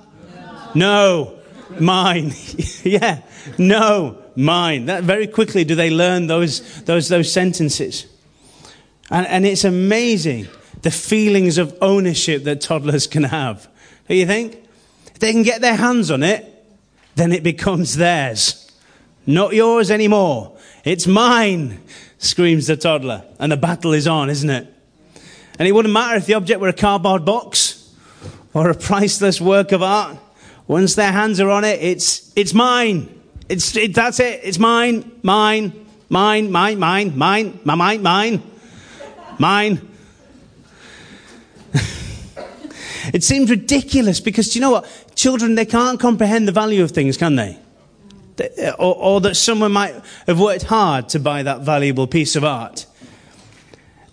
No, 0.75 0.75
no 0.75 1.43
mine. 1.79 2.31
yeah, 2.83 3.21
no, 3.57 4.17
mine. 4.35 4.85
That 4.85 5.03
very 5.03 5.27
quickly 5.27 5.63
do 5.63 5.75
they 5.75 5.89
learn 5.89 6.27
those, 6.27 6.83
those, 6.83 7.09
those 7.09 7.31
sentences. 7.31 8.05
And, 9.09 9.27
and 9.27 9.45
it's 9.45 9.63
amazing 9.63 10.47
the 10.81 10.91
feelings 10.91 11.57
of 11.57 11.77
ownership 11.81 12.43
that 12.43 12.61
toddlers 12.61 13.07
can 13.07 13.23
have. 13.23 13.67
Do 14.07 14.15
you 14.15 14.25
think? 14.25 14.57
If 15.07 15.19
they 15.19 15.31
can 15.31 15.43
get 15.43 15.61
their 15.61 15.75
hands 15.75 16.11
on 16.11 16.23
it, 16.23 16.49
then 17.15 17.31
it 17.31 17.43
becomes 17.43 17.95
theirs. 17.95 18.59
Not 19.25 19.53
yours 19.53 19.91
anymore. 19.91 20.52
It's 20.83 21.07
mine, 21.07 21.79
screams 22.17 22.67
the 22.67 22.75
toddler. 22.75 23.23
And 23.39 23.51
the 23.51 23.57
battle 23.57 23.93
is 23.93 24.07
on, 24.07 24.29
isn't 24.29 24.49
it? 24.49 24.67
And 25.57 25.67
it 25.67 25.71
wouldn't 25.71 25.93
matter 25.93 26.17
if 26.17 26.25
the 26.25 26.33
object 26.33 26.59
were 26.59 26.67
a 26.67 26.73
cardboard 26.73 27.25
box 27.25 27.93
or 28.53 28.69
a 28.69 28.75
priceless 28.75 29.39
work 29.39 29.71
of 29.71 29.81
art. 29.81 30.17
Once 30.67 30.95
their 30.95 31.11
hands 31.11 31.39
are 31.39 31.49
on 31.49 31.63
it, 31.63 31.81
it's, 31.81 32.31
it's 32.35 32.53
mine. 32.53 33.21
It's, 33.49 33.75
it, 33.75 33.93
that's 33.93 34.19
it. 34.19 34.41
It's 34.43 34.59
mine, 34.59 35.11
mine, 35.21 35.85
mine, 36.09 36.51
mine, 36.51 36.79
mine, 36.79 37.17
mine, 37.17 37.59
my, 37.63 37.75
mine, 37.75 38.01
mine, 38.01 38.43
mine. 39.39 39.89
it 43.13 43.23
seems 43.23 43.49
ridiculous 43.49 44.19
because 44.19 44.51
do 44.51 44.59
you 44.59 44.61
know 44.61 44.71
what? 44.71 45.05
Children, 45.15 45.55
they 45.55 45.65
can't 45.65 45.99
comprehend 45.99 46.47
the 46.47 46.51
value 46.51 46.83
of 46.83 46.91
things, 46.91 47.17
can 47.17 47.35
they? 47.35 47.59
Uh, 48.39 48.71
or, 48.79 48.95
or 48.95 49.21
that 49.21 49.35
someone 49.35 49.71
might 49.71 49.93
have 50.25 50.39
worked 50.39 50.63
hard 50.63 51.09
to 51.09 51.19
buy 51.19 51.43
that 51.43 51.61
valuable 51.61 52.07
piece 52.07 52.35
of 52.35 52.43
art. 52.43 52.85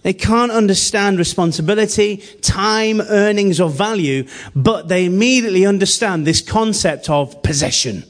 They 0.02 0.12
can't 0.12 0.50
understand 0.50 1.18
responsibility, 1.18 2.18
time, 2.40 3.00
earnings, 3.00 3.60
or 3.60 3.68
value, 3.68 4.26
but 4.54 4.88
they 4.88 5.04
immediately 5.04 5.66
understand 5.66 6.26
this 6.26 6.40
concept 6.40 7.10
of 7.10 7.42
possession. 7.42 8.04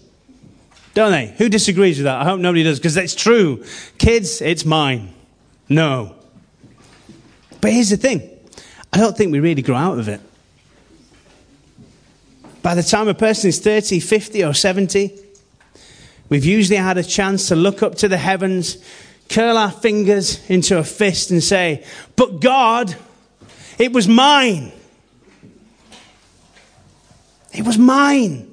Don't 0.95 1.13
they? 1.13 1.35
Who 1.39 1.49
disagrees 1.49 1.99
with 1.99 2.05
that? 2.05 2.21
I 2.21 2.25
hope 2.25 2.41
nobody 2.41 2.63
does, 2.63 2.79
because 2.79 2.97
it's 2.97 3.15
true. 3.15 3.65
Kids, 3.99 4.41
it's 4.41 4.65
mine. 4.65 5.13
No. 5.69 6.15
But 7.61 7.73
here's 7.73 7.91
the 7.91 7.97
thing 7.97 8.29
I 8.93 8.99
don't 8.99 9.17
think 9.17 9.33
we 9.33 9.41
really 9.41 9.63
grow 9.63 9.77
out 9.77 9.99
of 9.99 10.09
it. 10.09 10.21
By 12.63 12.75
the 12.75 12.83
time 12.83 13.09
a 13.09 13.15
person 13.15 13.49
is 13.49 13.59
30, 13.59 14.01
50, 14.01 14.45
or 14.45 14.55
70, 14.55 15.19
we've 16.31 16.47
usually 16.47 16.79
had 16.79 16.97
a 16.97 17.05
chance 17.05 17.49
to 17.49 17.57
look 17.57 17.83
up 17.83 17.97
to 17.97 18.09
the 18.09 18.17
heavens 18.17 18.79
curl 19.31 19.57
our 19.57 19.71
fingers 19.71 20.49
into 20.51 20.77
a 20.77 20.85
fist 20.85 21.31
and 21.31 21.43
say, 21.43 21.85
But 22.17 22.41
God, 22.41 22.95
it 23.79 23.93
was 23.93 24.07
mine. 24.07 24.73
It 27.53 27.65
was 27.65 27.79
mine. 27.79 28.53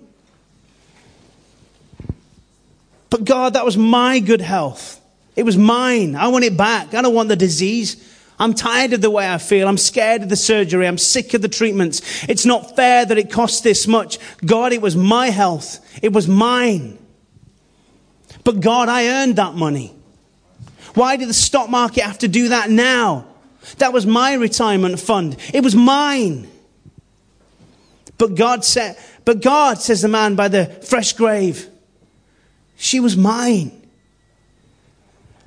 But 3.10 3.26
God, 3.26 3.54
that 3.54 3.66
was 3.66 3.78
my 3.78 4.20
good 4.20 4.42
health. 4.42 5.02
It 5.36 5.44
was 5.44 5.58
mine. 5.58 6.16
I 6.16 6.28
want 6.28 6.46
it 6.46 6.58
back. 6.58 6.94
I 6.94 7.02
don't 7.02 7.14
want 7.14 7.30
the 7.30 7.36
disease. 7.36 8.04
I'm 8.40 8.54
tired 8.54 8.94
of 8.94 9.02
the 9.02 9.10
way 9.10 9.32
I 9.32 9.40
feel. 9.40 9.68
I'm 9.68 9.78
scared 9.78 10.24
of 10.24 10.30
the 10.30 10.36
surgery. 10.36 10.88
I'm 10.88 10.98
sick 10.98 11.34
of 11.34 11.42
the 11.42 11.48
treatments. 11.48 12.24
It's 12.30 12.46
not 12.46 12.76
fair 12.76 13.06
that 13.06 13.18
it 13.18 13.32
costs 13.32 13.62
this 13.62 13.88
much. 13.88 14.20
God, 14.46 14.74
it 14.74 14.82
was 14.82 14.96
my 14.96 15.30
health. 15.30 15.80
It 16.04 16.14
was 16.14 16.28
mine. 16.28 17.00
But 18.48 18.62
God, 18.62 18.88
I 18.88 19.10
earned 19.10 19.36
that 19.36 19.56
money. 19.56 19.94
Why 20.94 21.18
did 21.18 21.28
the 21.28 21.34
stock 21.34 21.70
market 21.70 22.06
have 22.06 22.20
to 22.20 22.30
do 22.30 22.48
that 22.48 22.70
now? 22.70 23.26
That 23.80 23.92
was 23.92 24.06
my 24.06 24.36
retirement 24.36 25.02
fund. 25.02 25.36
It 25.54 25.66
was 25.66 25.76
mine. 25.76 26.48
But 28.18 28.36
God 28.36 28.64
said, 28.64 28.98
but 29.26 29.42
God, 29.42 29.80
says 29.80 30.02
the 30.02 30.08
man 30.08 30.36
by 30.36 30.48
the 30.48 30.68
fresh 30.68 31.12
grave, 31.12 31.68
she 32.78 33.02
was 33.02 33.18
mine. 33.18 33.86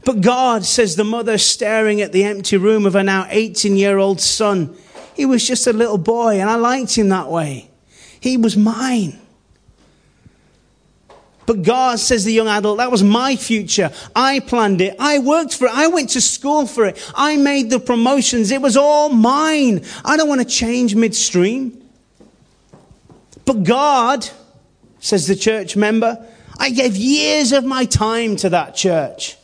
But 0.04 0.20
God, 0.20 0.66
says 0.66 0.94
the 0.94 1.02
mother 1.02 1.38
staring 1.38 2.02
at 2.02 2.12
the 2.12 2.24
empty 2.24 2.58
room 2.58 2.84
of 2.84 2.92
her 2.92 3.02
now 3.02 3.26
18 3.30 3.76
year 3.76 3.96
old 3.96 4.20
son, 4.20 4.76
he 5.16 5.24
was 5.24 5.48
just 5.48 5.66
a 5.66 5.72
little 5.72 5.96
boy 5.96 6.38
and 6.38 6.50
I 6.50 6.56
liked 6.56 6.98
him 6.98 7.08
that 7.08 7.30
way. 7.30 7.70
He 8.20 8.36
was 8.36 8.58
mine. 8.58 9.18
But 11.50 11.64
God, 11.64 11.98
says 11.98 12.24
the 12.24 12.32
young 12.32 12.46
adult, 12.46 12.78
that 12.78 12.92
was 12.92 13.02
my 13.02 13.34
future. 13.34 13.90
I 14.14 14.38
planned 14.38 14.80
it. 14.80 14.94
I 15.00 15.18
worked 15.18 15.52
for 15.52 15.66
it. 15.66 15.72
I 15.74 15.88
went 15.88 16.10
to 16.10 16.20
school 16.20 16.64
for 16.64 16.86
it. 16.86 17.12
I 17.12 17.36
made 17.38 17.70
the 17.70 17.80
promotions. 17.80 18.52
It 18.52 18.62
was 18.62 18.76
all 18.76 19.08
mine. 19.08 19.84
I 20.04 20.16
don't 20.16 20.28
want 20.28 20.40
to 20.42 20.46
change 20.46 20.94
midstream. 20.94 21.76
But 23.44 23.64
God, 23.64 24.30
says 25.00 25.26
the 25.26 25.34
church 25.34 25.74
member, 25.74 26.24
I 26.56 26.70
gave 26.70 26.94
years 26.94 27.50
of 27.50 27.64
my 27.64 27.84
time 27.84 28.36
to 28.36 28.50
that 28.50 28.76
church. 28.76 29.36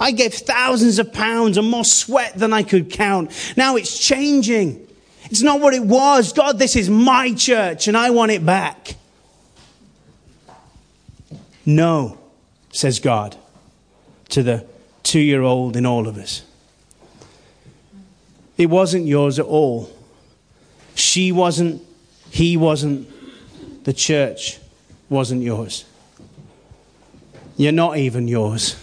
I 0.00 0.12
gave 0.12 0.32
thousands 0.32 0.98
of 0.98 1.12
pounds 1.12 1.58
and 1.58 1.68
more 1.68 1.84
sweat 1.84 2.34
than 2.34 2.54
I 2.54 2.62
could 2.62 2.88
count. 2.90 3.30
Now 3.58 3.76
it's 3.76 3.98
changing. 3.98 4.88
It's 5.24 5.42
not 5.42 5.60
what 5.60 5.74
it 5.74 5.82
was. 5.84 6.32
God, 6.32 6.58
this 6.58 6.76
is 6.76 6.88
my 6.88 7.34
church 7.34 7.88
and 7.88 7.96
I 7.96 8.08
want 8.08 8.32
it 8.32 8.42
back. 8.42 8.96
No, 11.64 12.18
says 12.72 12.98
God 12.98 13.36
to 14.30 14.42
the 14.42 14.66
two 15.02 15.20
year 15.20 15.42
old 15.42 15.76
in 15.76 15.86
all 15.86 16.08
of 16.08 16.16
us. 16.16 16.42
It 18.56 18.66
wasn't 18.66 19.06
yours 19.06 19.38
at 19.38 19.46
all. 19.46 19.90
She 20.94 21.32
wasn't, 21.32 21.82
he 22.30 22.56
wasn't, 22.56 23.08
the 23.84 23.92
church 23.92 24.58
wasn't 25.08 25.42
yours. 25.42 25.84
You're 27.56 27.72
not 27.72 27.96
even 27.96 28.28
yours. 28.28 28.76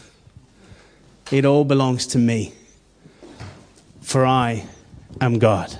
It 1.31 1.45
all 1.45 1.63
belongs 1.63 2.07
to 2.07 2.17
me. 2.17 2.53
For 4.01 4.25
I 4.25 4.65
am 5.21 5.38
God. 5.38 5.77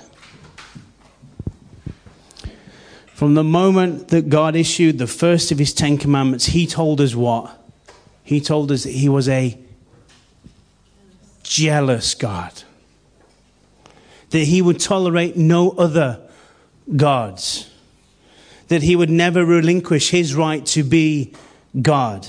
From 3.20 3.34
the 3.34 3.44
moment 3.44 4.08
that 4.08 4.30
God 4.30 4.56
issued 4.56 4.96
the 4.96 5.06
first 5.06 5.52
of 5.52 5.58
his 5.58 5.74
Ten 5.74 5.98
Commandments, 5.98 6.46
he 6.46 6.66
told 6.66 7.02
us 7.02 7.14
what? 7.14 7.54
He 8.24 8.40
told 8.40 8.72
us 8.72 8.84
that 8.84 8.92
he 8.92 9.10
was 9.10 9.28
a 9.28 9.58
jealous 11.42 12.14
God. 12.14 12.62
That 14.30 14.44
he 14.44 14.62
would 14.62 14.80
tolerate 14.80 15.36
no 15.36 15.72
other 15.72 16.18
gods. 16.96 17.70
That 18.68 18.84
he 18.84 18.96
would 18.96 19.10
never 19.10 19.44
relinquish 19.44 20.08
his 20.08 20.34
right 20.34 20.64
to 20.64 20.82
be 20.82 21.34
God. 21.82 22.26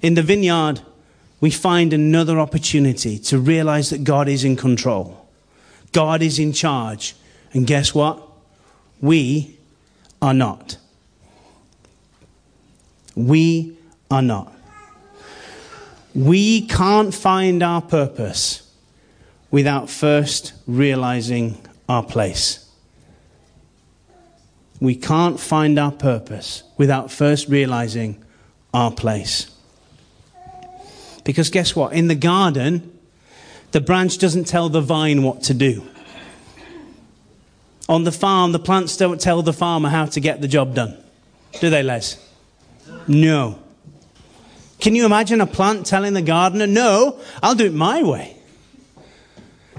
In 0.00 0.14
the 0.14 0.24
vineyard, 0.24 0.80
we 1.40 1.52
find 1.52 1.92
another 1.92 2.40
opportunity 2.40 3.16
to 3.20 3.38
realize 3.38 3.90
that 3.90 4.02
God 4.02 4.28
is 4.28 4.42
in 4.42 4.56
control. 4.56 5.24
God 5.92 6.20
is 6.20 6.40
in 6.40 6.52
charge. 6.52 7.14
And 7.54 7.64
guess 7.64 7.94
what? 7.94 8.30
We 9.02 9.58
are 10.22 10.32
not. 10.32 10.78
We 13.14 13.76
are 14.10 14.22
not. 14.22 14.50
We 16.14 16.66
can't 16.66 17.12
find 17.12 17.62
our 17.62 17.82
purpose 17.82 18.72
without 19.50 19.90
first 19.90 20.54
realizing 20.66 21.58
our 21.88 22.02
place. 22.02 22.62
we 24.82 24.96
can't 24.96 25.38
find 25.38 25.78
our 25.78 25.92
purpose 25.92 26.64
without 26.76 27.08
first 27.08 27.48
realizing 27.48 28.20
our 28.74 28.90
place. 28.90 29.48
Because 31.22 31.50
guess 31.50 31.76
what? 31.76 31.92
In 31.92 32.08
the 32.08 32.16
garden, 32.16 32.98
the 33.70 33.80
branch 33.80 34.18
doesn't 34.18 34.48
tell 34.48 34.68
the 34.68 34.80
vine 34.80 35.22
what 35.22 35.40
to 35.44 35.54
do. 35.54 35.86
On 37.88 38.04
the 38.04 38.12
farm, 38.12 38.52
the 38.52 38.58
plants 38.58 38.96
don't 38.96 39.20
tell 39.20 39.42
the 39.42 39.52
farmer 39.52 39.88
how 39.88 40.06
to 40.06 40.20
get 40.20 40.40
the 40.40 40.48
job 40.48 40.74
done. 40.74 40.96
Do 41.60 41.68
they, 41.68 41.82
Les? 41.82 42.16
No. 43.08 43.58
Can 44.80 44.94
you 44.94 45.04
imagine 45.04 45.40
a 45.40 45.46
plant 45.46 45.86
telling 45.86 46.14
the 46.14 46.22
gardener, 46.22 46.66
No, 46.66 47.20
I'll 47.42 47.54
do 47.54 47.66
it 47.66 47.74
my 47.74 48.02
way? 48.02 48.36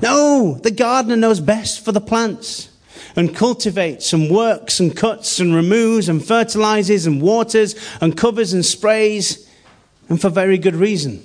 No, 0.02 0.60
the 0.62 0.72
gardener 0.72 1.16
knows 1.16 1.40
best 1.40 1.84
for 1.84 1.92
the 1.92 2.02
plants 2.02 2.70
and 3.16 3.36
cultivates 3.36 4.12
and 4.14 4.30
works 4.30 4.80
and 4.80 4.96
cuts 4.96 5.40
and 5.40 5.54
removes 5.54 6.10
and 6.10 6.26
fertilizes 6.26 7.06
and 7.06 7.22
waters 7.22 7.76
and 8.02 8.18
covers 8.18 8.54
and 8.54 8.66
sprays, 8.66 9.50
and 10.10 10.20
for 10.20 10.30
very 10.30 10.58
good 10.58 10.76
reason. 10.76 11.24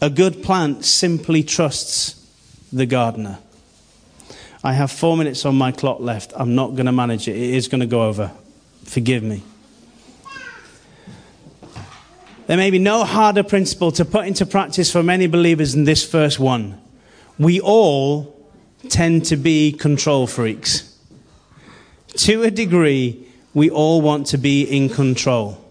A 0.00 0.08
good 0.08 0.42
plant 0.42 0.84
simply 0.84 1.42
trusts 1.42 2.14
the 2.72 2.86
gardener. 2.86 3.38
I 4.62 4.72
have 4.72 4.90
four 4.90 5.16
minutes 5.16 5.44
on 5.44 5.56
my 5.56 5.72
clock 5.72 6.00
left. 6.00 6.32
I'm 6.34 6.54
not 6.54 6.74
going 6.74 6.86
to 6.86 6.92
manage 6.92 7.28
it. 7.28 7.36
It 7.36 7.54
is 7.54 7.68
going 7.68 7.80
to 7.80 7.86
go 7.86 8.02
over. 8.02 8.32
Forgive 8.84 9.22
me. 9.22 9.42
There 12.48 12.56
may 12.56 12.70
be 12.70 12.78
no 12.78 13.04
harder 13.04 13.42
principle 13.42 13.92
to 13.92 14.04
put 14.04 14.26
into 14.26 14.46
practice 14.46 14.90
for 14.90 15.02
many 15.02 15.26
believers 15.26 15.74
than 15.74 15.84
this 15.84 16.04
first 16.04 16.40
one. 16.40 16.80
We 17.38 17.60
all 17.60 18.34
tend 18.88 19.26
to 19.26 19.36
be 19.36 19.72
control 19.72 20.26
freaks. 20.26 20.96
To 22.16 22.42
a 22.42 22.50
degree, 22.50 23.28
we 23.54 23.70
all 23.70 24.00
want 24.00 24.26
to 24.28 24.38
be 24.38 24.62
in 24.62 24.88
control. 24.88 25.62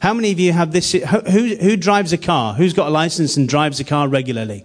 How 0.00 0.14
many 0.14 0.32
of 0.32 0.40
you 0.40 0.52
have 0.52 0.72
this? 0.72 0.92
Who, 0.92 1.56
who 1.56 1.76
drives 1.76 2.12
a 2.12 2.18
car? 2.18 2.54
Who's 2.54 2.72
got 2.72 2.86
a 2.86 2.90
license 2.90 3.36
and 3.36 3.48
drives 3.48 3.80
a 3.80 3.84
car 3.84 4.08
regularly? 4.08 4.64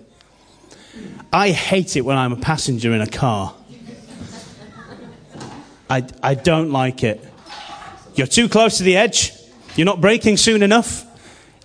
I 1.36 1.51
hate 1.51 1.98
it 1.98 2.01
when 2.06 2.18
I'm 2.18 2.32
a 2.32 2.38
passenger 2.38 2.94
in 2.94 3.01
a 3.01 3.08
car. 3.08 3.54
I, 5.89 6.08
I 6.24 6.34
don't 6.34 6.72
like 6.72 7.04
it. 7.04 7.22
You're 8.13 8.25
too 8.25 8.48
close 8.48 8.77
to 8.77 8.84
the 8.84 8.96
edge. 8.96 9.34
You're 9.75 9.84
not 9.84 10.00
braking 10.00 10.38
soon 10.38 10.63
enough. 10.63 11.04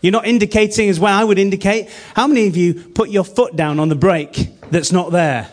You're 0.02 0.10
not 0.10 0.26
indicating 0.26 0.88
as 0.88 0.98
well 0.98 1.16
I 1.16 1.22
would 1.22 1.38
indicate. 1.38 1.88
How 2.16 2.26
many 2.26 2.48
of 2.48 2.56
you 2.56 2.74
put 2.74 3.10
your 3.10 3.22
foot 3.22 3.54
down 3.54 3.78
on 3.78 3.88
the 3.88 3.94
brake 3.94 4.48
that's 4.72 4.90
not 4.90 5.12
there? 5.12 5.48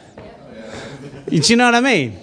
Do 1.30 1.36
you 1.36 1.56
know 1.56 1.66
what 1.66 1.76
I 1.76 1.82
mean? 1.82 2.18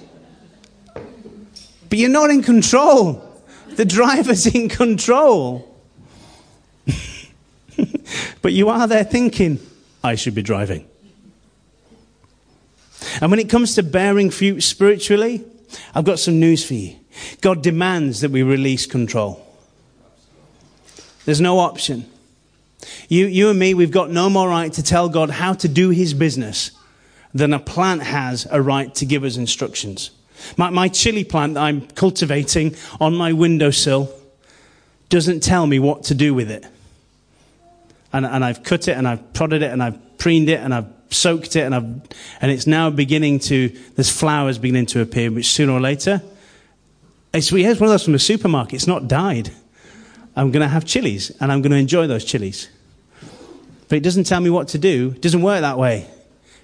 But 0.94 1.98
you're 1.98 2.10
not 2.10 2.30
in 2.30 2.42
control. 2.42 3.22
The 3.68 3.84
driver's 3.84 4.52
in 4.52 4.68
control. 4.68 5.78
but 8.42 8.52
you 8.52 8.68
are 8.68 8.88
there 8.88 9.04
thinking, 9.04 9.60
I 10.02 10.16
should 10.16 10.34
be 10.34 10.42
driving. 10.42 10.88
And 13.20 13.30
when 13.30 13.40
it 13.40 13.48
comes 13.48 13.74
to 13.74 13.82
bearing 13.82 14.30
fruit 14.30 14.62
spiritually, 14.62 15.44
I've 15.94 16.04
got 16.04 16.18
some 16.18 16.40
news 16.40 16.64
for 16.64 16.74
you. 16.74 16.96
God 17.40 17.62
demands 17.62 18.20
that 18.20 18.30
we 18.30 18.42
release 18.42 18.86
control. 18.86 19.44
There's 21.24 21.40
no 21.40 21.58
option. 21.58 22.06
You, 23.08 23.26
you 23.26 23.50
and 23.50 23.58
me, 23.58 23.74
we've 23.74 23.90
got 23.90 24.10
no 24.10 24.28
more 24.28 24.48
right 24.48 24.72
to 24.72 24.82
tell 24.82 25.08
God 25.08 25.30
how 25.30 25.54
to 25.54 25.68
do 25.68 25.90
his 25.90 26.12
business 26.12 26.72
than 27.32 27.52
a 27.52 27.58
plant 27.58 28.02
has 28.02 28.46
a 28.50 28.60
right 28.60 28.94
to 28.96 29.06
give 29.06 29.24
us 29.24 29.36
instructions. 29.36 30.10
My, 30.56 30.70
my 30.70 30.88
chili 30.88 31.24
plant 31.24 31.54
that 31.54 31.62
I'm 31.62 31.86
cultivating 31.88 32.76
on 33.00 33.14
my 33.14 33.32
windowsill 33.32 34.12
doesn't 35.08 35.42
tell 35.42 35.66
me 35.66 35.78
what 35.78 36.04
to 36.04 36.14
do 36.14 36.34
with 36.34 36.50
it. 36.50 36.64
And, 38.12 38.26
and 38.26 38.44
I've 38.44 38.62
cut 38.62 38.88
it 38.88 38.96
and 38.96 39.08
I've 39.08 39.32
prodded 39.32 39.62
it 39.62 39.72
and 39.72 39.82
I've 39.82 40.18
preened 40.18 40.48
it 40.48 40.60
and 40.60 40.72
I've 40.72 40.86
soaked 41.10 41.56
it 41.56 41.60
and 41.60 41.74
I've, 41.74 41.84
and 42.40 42.50
it's 42.50 42.66
now 42.66 42.90
beginning 42.90 43.38
to, 43.40 43.68
there's 43.96 44.10
flowers 44.10 44.58
beginning 44.58 44.86
to 44.86 45.00
appear, 45.00 45.30
which 45.30 45.46
sooner 45.46 45.72
or 45.72 45.80
later, 45.80 46.22
it's, 47.32 47.50
one 47.50 47.64
of 47.64 47.78
those 47.78 48.04
from 48.04 48.12
the 48.12 48.18
supermarket. 48.18 48.74
It's 48.74 48.86
not 48.86 49.08
died. 49.08 49.50
I'm 50.36 50.50
going 50.50 50.62
to 50.62 50.68
have 50.68 50.84
chilies 50.84 51.30
and 51.40 51.50
I'm 51.50 51.62
going 51.62 51.72
to 51.72 51.78
enjoy 51.78 52.06
those 52.06 52.24
chilies. 52.24 52.68
But 53.88 53.98
it 53.98 54.02
doesn't 54.02 54.24
tell 54.24 54.40
me 54.40 54.50
what 54.50 54.68
to 54.68 54.78
do. 54.78 55.12
It 55.16 55.20
doesn't 55.20 55.42
work 55.42 55.60
that 55.60 55.78
way. 55.78 56.08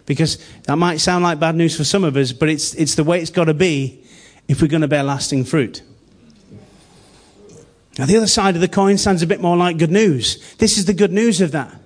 Because 0.06 0.38
that 0.64 0.76
might 0.76 0.98
sound 0.98 1.22
like 1.22 1.38
bad 1.38 1.54
news 1.54 1.76
for 1.76 1.84
some 1.84 2.02
of 2.02 2.16
us, 2.16 2.32
but 2.32 2.48
it's, 2.48 2.74
it's 2.74 2.94
the 2.94 3.04
way 3.04 3.20
it's 3.20 3.30
got 3.30 3.44
to 3.44 3.54
be 3.54 4.04
if 4.48 4.60
we're 4.60 4.68
going 4.68 4.82
to 4.82 4.88
bear 4.88 5.04
lasting 5.04 5.44
fruit. 5.44 5.82
Now, 7.98 8.06
the 8.06 8.16
other 8.16 8.26
side 8.26 8.54
of 8.54 8.60
the 8.60 8.68
coin 8.68 8.98
sounds 8.98 9.22
a 9.22 9.26
bit 9.26 9.40
more 9.40 9.56
like 9.56 9.76
good 9.76 9.90
news. 9.90 10.54
This 10.54 10.78
is 10.78 10.86
the 10.86 10.94
good 10.94 11.12
news 11.12 11.40
of 11.40 11.52
that. 11.52 11.79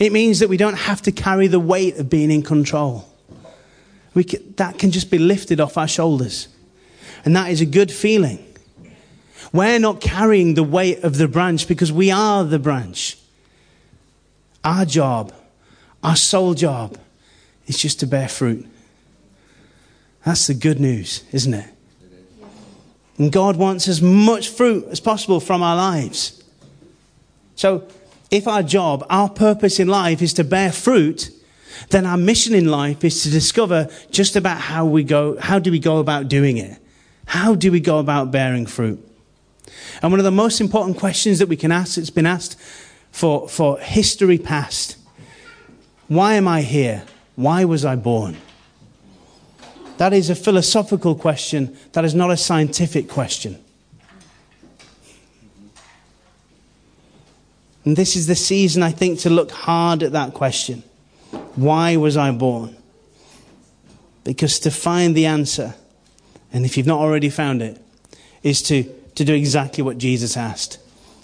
It 0.00 0.12
means 0.12 0.38
that 0.38 0.48
we 0.48 0.56
don't 0.56 0.78
have 0.78 1.02
to 1.02 1.12
carry 1.12 1.46
the 1.46 1.60
weight 1.60 1.98
of 1.98 2.08
being 2.08 2.30
in 2.30 2.42
control. 2.42 3.06
We 4.14 4.24
can, 4.24 4.54
that 4.56 4.78
can 4.78 4.90
just 4.90 5.10
be 5.10 5.18
lifted 5.18 5.60
off 5.60 5.76
our 5.76 5.86
shoulders. 5.86 6.48
And 7.24 7.36
that 7.36 7.50
is 7.50 7.60
a 7.60 7.66
good 7.66 7.92
feeling. 7.92 8.44
We're 9.52 9.78
not 9.78 10.00
carrying 10.00 10.54
the 10.54 10.62
weight 10.62 11.04
of 11.04 11.18
the 11.18 11.28
branch 11.28 11.68
because 11.68 11.92
we 11.92 12.10
are 12.10 12.44
the 12.44 12.58
branch. 12.58 13.18
Our 14.64 14.86
job, 14.86 15.34
our 16.02 16.16
sole 16.16 16.54
job, 16.54 16.96
is 17.66 17.76
just 17.78 18.00
to 18.00 18.06
bear 18.06 18.28
fruit. 18.28 18.66
That's 20.24 20.46
the 20.46 20.54
good 20.54 20.80
news, 20.80 21.24
isn't 21.30 21.52
it? 21.52 21.70
And 23.18 23.30
God 23.30 23.56
wants 23.56 23.86
as 23.86 24.00
much 24.00 24.48
fruit 24.48 24.86
as 24.88 24.98
possible 24.98 25.40
from 25.40 25.62
our 25.62 25.76
lives. 25.76 26.42
So, 27.54 27.86
if 28.30 28.46
our 28.46 28.62
job, 28.62 29.04
our 29.10 29.28
purpose 29.28 29.80
in 29.80 29.88
life 29.88 30.22
is 30.22 30.32
to 30.34 30.44
bear 30.44 30.70
fruit, 30.72 31.30
then 31.90 32.06
our 32.06 32.16
mission 32.16 32.54
in 32.54 32.66
life 32.66 33.04
is 33.04 33.22
to 33.22 33.30
discover 33.30 33.88
just 34.10 34.36
about 34.36 34.58
how 34.58 34.84
we 34.84 35.02
go, 35.02 35.38
how 35.38 35.58
do 35.58 35.70
we 35.70 35.78
go 35.78 35.98
about 35.98 36.28
doing 36.28 36.56
it? 36.56 36.78
How 37.26 37.54
do 37.54 37.72
we 37.72 37.80
go 37.80 37.98
about 37.98 38.30
bearing 38.30 38.66
fruit? 38.66 39.06
And 40.02 40.12
one 40.12 40.20
of 40.20 40.24
the 40.24 40.30
most 40.30 40.60
important 40.60 40.98
questions 40.98 41.38
that 41.38 41.48
we 41.48 41.56
can 41.56 41.72
ask, 41.72 41.98
it's 41.98 42.10
been 42.10 42.26
asked 42.26 42.58
for, 43.12 43.48
for 43.48 43.78
history 43.78 44.38
past. 44.38 44.96
Why 46.08 46.34
am 46.34 46.48
I 46.48 46.62
here? 46.62 47.04
Why 47.36 47.64
was 47.64 47.84
I 47.84 47.96
born? 47.96 48.36
That 49.98 50.12
is 50.12 50.30
a 50.30 50.34
philosophical 50.34 51.14
question. 51.14 51.76
That 51.92 52.04
is 52.04 52.14
not 52.14 52.30
a 52.30 52.36
scientific 52.36 53.08
question. 53.08 53.62
And 57.84 57.96
this 57.96 58.16
is 58.16 58.26
the 58.26 58.34
season, 58.34 58.82
I 58.82 58.90
think, 58.90 59.20
to 59.20 59.30
look 59.30 59.50
hard 59.50 60.02
at 60.02 60.12
that 60.12 60.34
question. 60.34 60.82
Why 61.54 61.96
was 61.96 62.16
I 62.16 62.30
born? 62.30 62.76
Because 64.24 64.58
to 64.60 64.70
find 64.70 65.14
the 65.14 65.26
answer, 65.26 65.74
and 66.52 66.64
if 66.64 66.76
you've 66.76 66.86
not 66.86 67.00
already 67.00 67.30
found 67.30 67.62
it, 67.62 67.80
is 68.42 68.62
to, 68.64 68.84
to 69.14 69.24
do 69.24 69.34
exactly 69.34 69.82
what 69.82 69.98
Jesus 69.98 70.36
asked, 70.36 70.78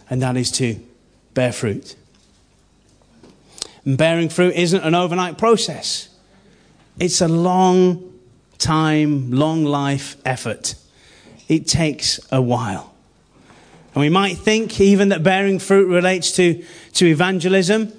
and 0.09 0.23
that 0.23 0.37
is 0.37 0.51
to 0.53 0.81
bear 1.35 1.53
fruit. 1.53 1.95
And 3.85 3.99
bearing 3.99 4.29
fruit 4.29 4.55
isn't 4.55 4.83
an 4.83 4.95
overnight 4.95 5.39
process, 5.39 6.09
it's 6.99 7.21
a 7.21 7.29
long 7.29 8.15
time, 8.59 9.31
long 9.31 9.65
life 9.65 10.17
effort. 10.25 10.75
It 11.49 11.69
takes 11.69 12.19
a 12.33 12.41
while. 12.41 12.96
And 13.97 14.03
we 14.03 14.11
might 14.11 14.37
think 14.37 14.79
even 14.79 15.09
that 15.09 15.23
bearing 15.23 15.59
fruit 15.59 15.89
relates 15.89 16.31
to, 16.33 16.63
to 16.93 17.07
evangelism, 17.07 17.95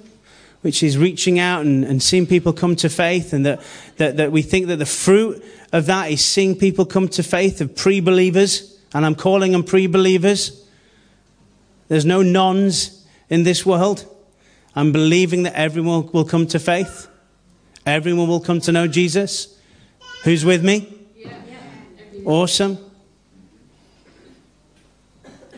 which 0.60 0.84
is 0.84 0.96
reaching 0.96 1.40
out 1.40 1.66
and, 1.66 1.84
and 1.84 2.00
seeing 2.00 2.24
people 2.24 2.52
come 2.52 2.76
to 2.76 2.88
faith, 2.88 3.32
and 3.32 3.44
that, 3.44 3.60
that, 3.96 4.16
that 4.16 4.30
we 4.30 4.42
think 4.42 4.68
that 4.68 4.76
the 4.76 4.86
fruit 4.86 5.44
of 5.72 5.86
that 5.86 6.12
is 6.12 6.24
seeing 6.24 6.54
people 6.54 6.86
come 6.86 7.08
to 7.08 7.24
faith 7.24 7.60
of 7.60 7.74
pre 7.74 7.98
believers, 7.98 8.78
and 8.94 9.04
I'm 9.04 9.16
calling 9.16 9.50
them 9.50 9.64
pre 9.64 9.88
believers. 9.88 10.64
There's 11.88 12.06
no 12.06 12.22
nons 12.22 13.04
in 13.28 13.42
this 13.42 13.66
world. 13.66 14.06
I'm 14.76 14.92
believing 14.92 15.42
that 15.42 15.54
everyone 15.54 16.08
will 16.12 16.24
come 16.24 16.46
to 16.46 16.60
faith. 16.60 17.08
Everyone 17.84 18.28
will 18.28 18.38
come 18.38 18.60
to 18.60 18.70
know 18.70 18.86
Jesus. 18.86 19.58
Who's 20.22 20.44
with 20.44 20.64
me? 20.64 20.96
Awesome. 22.24 22.87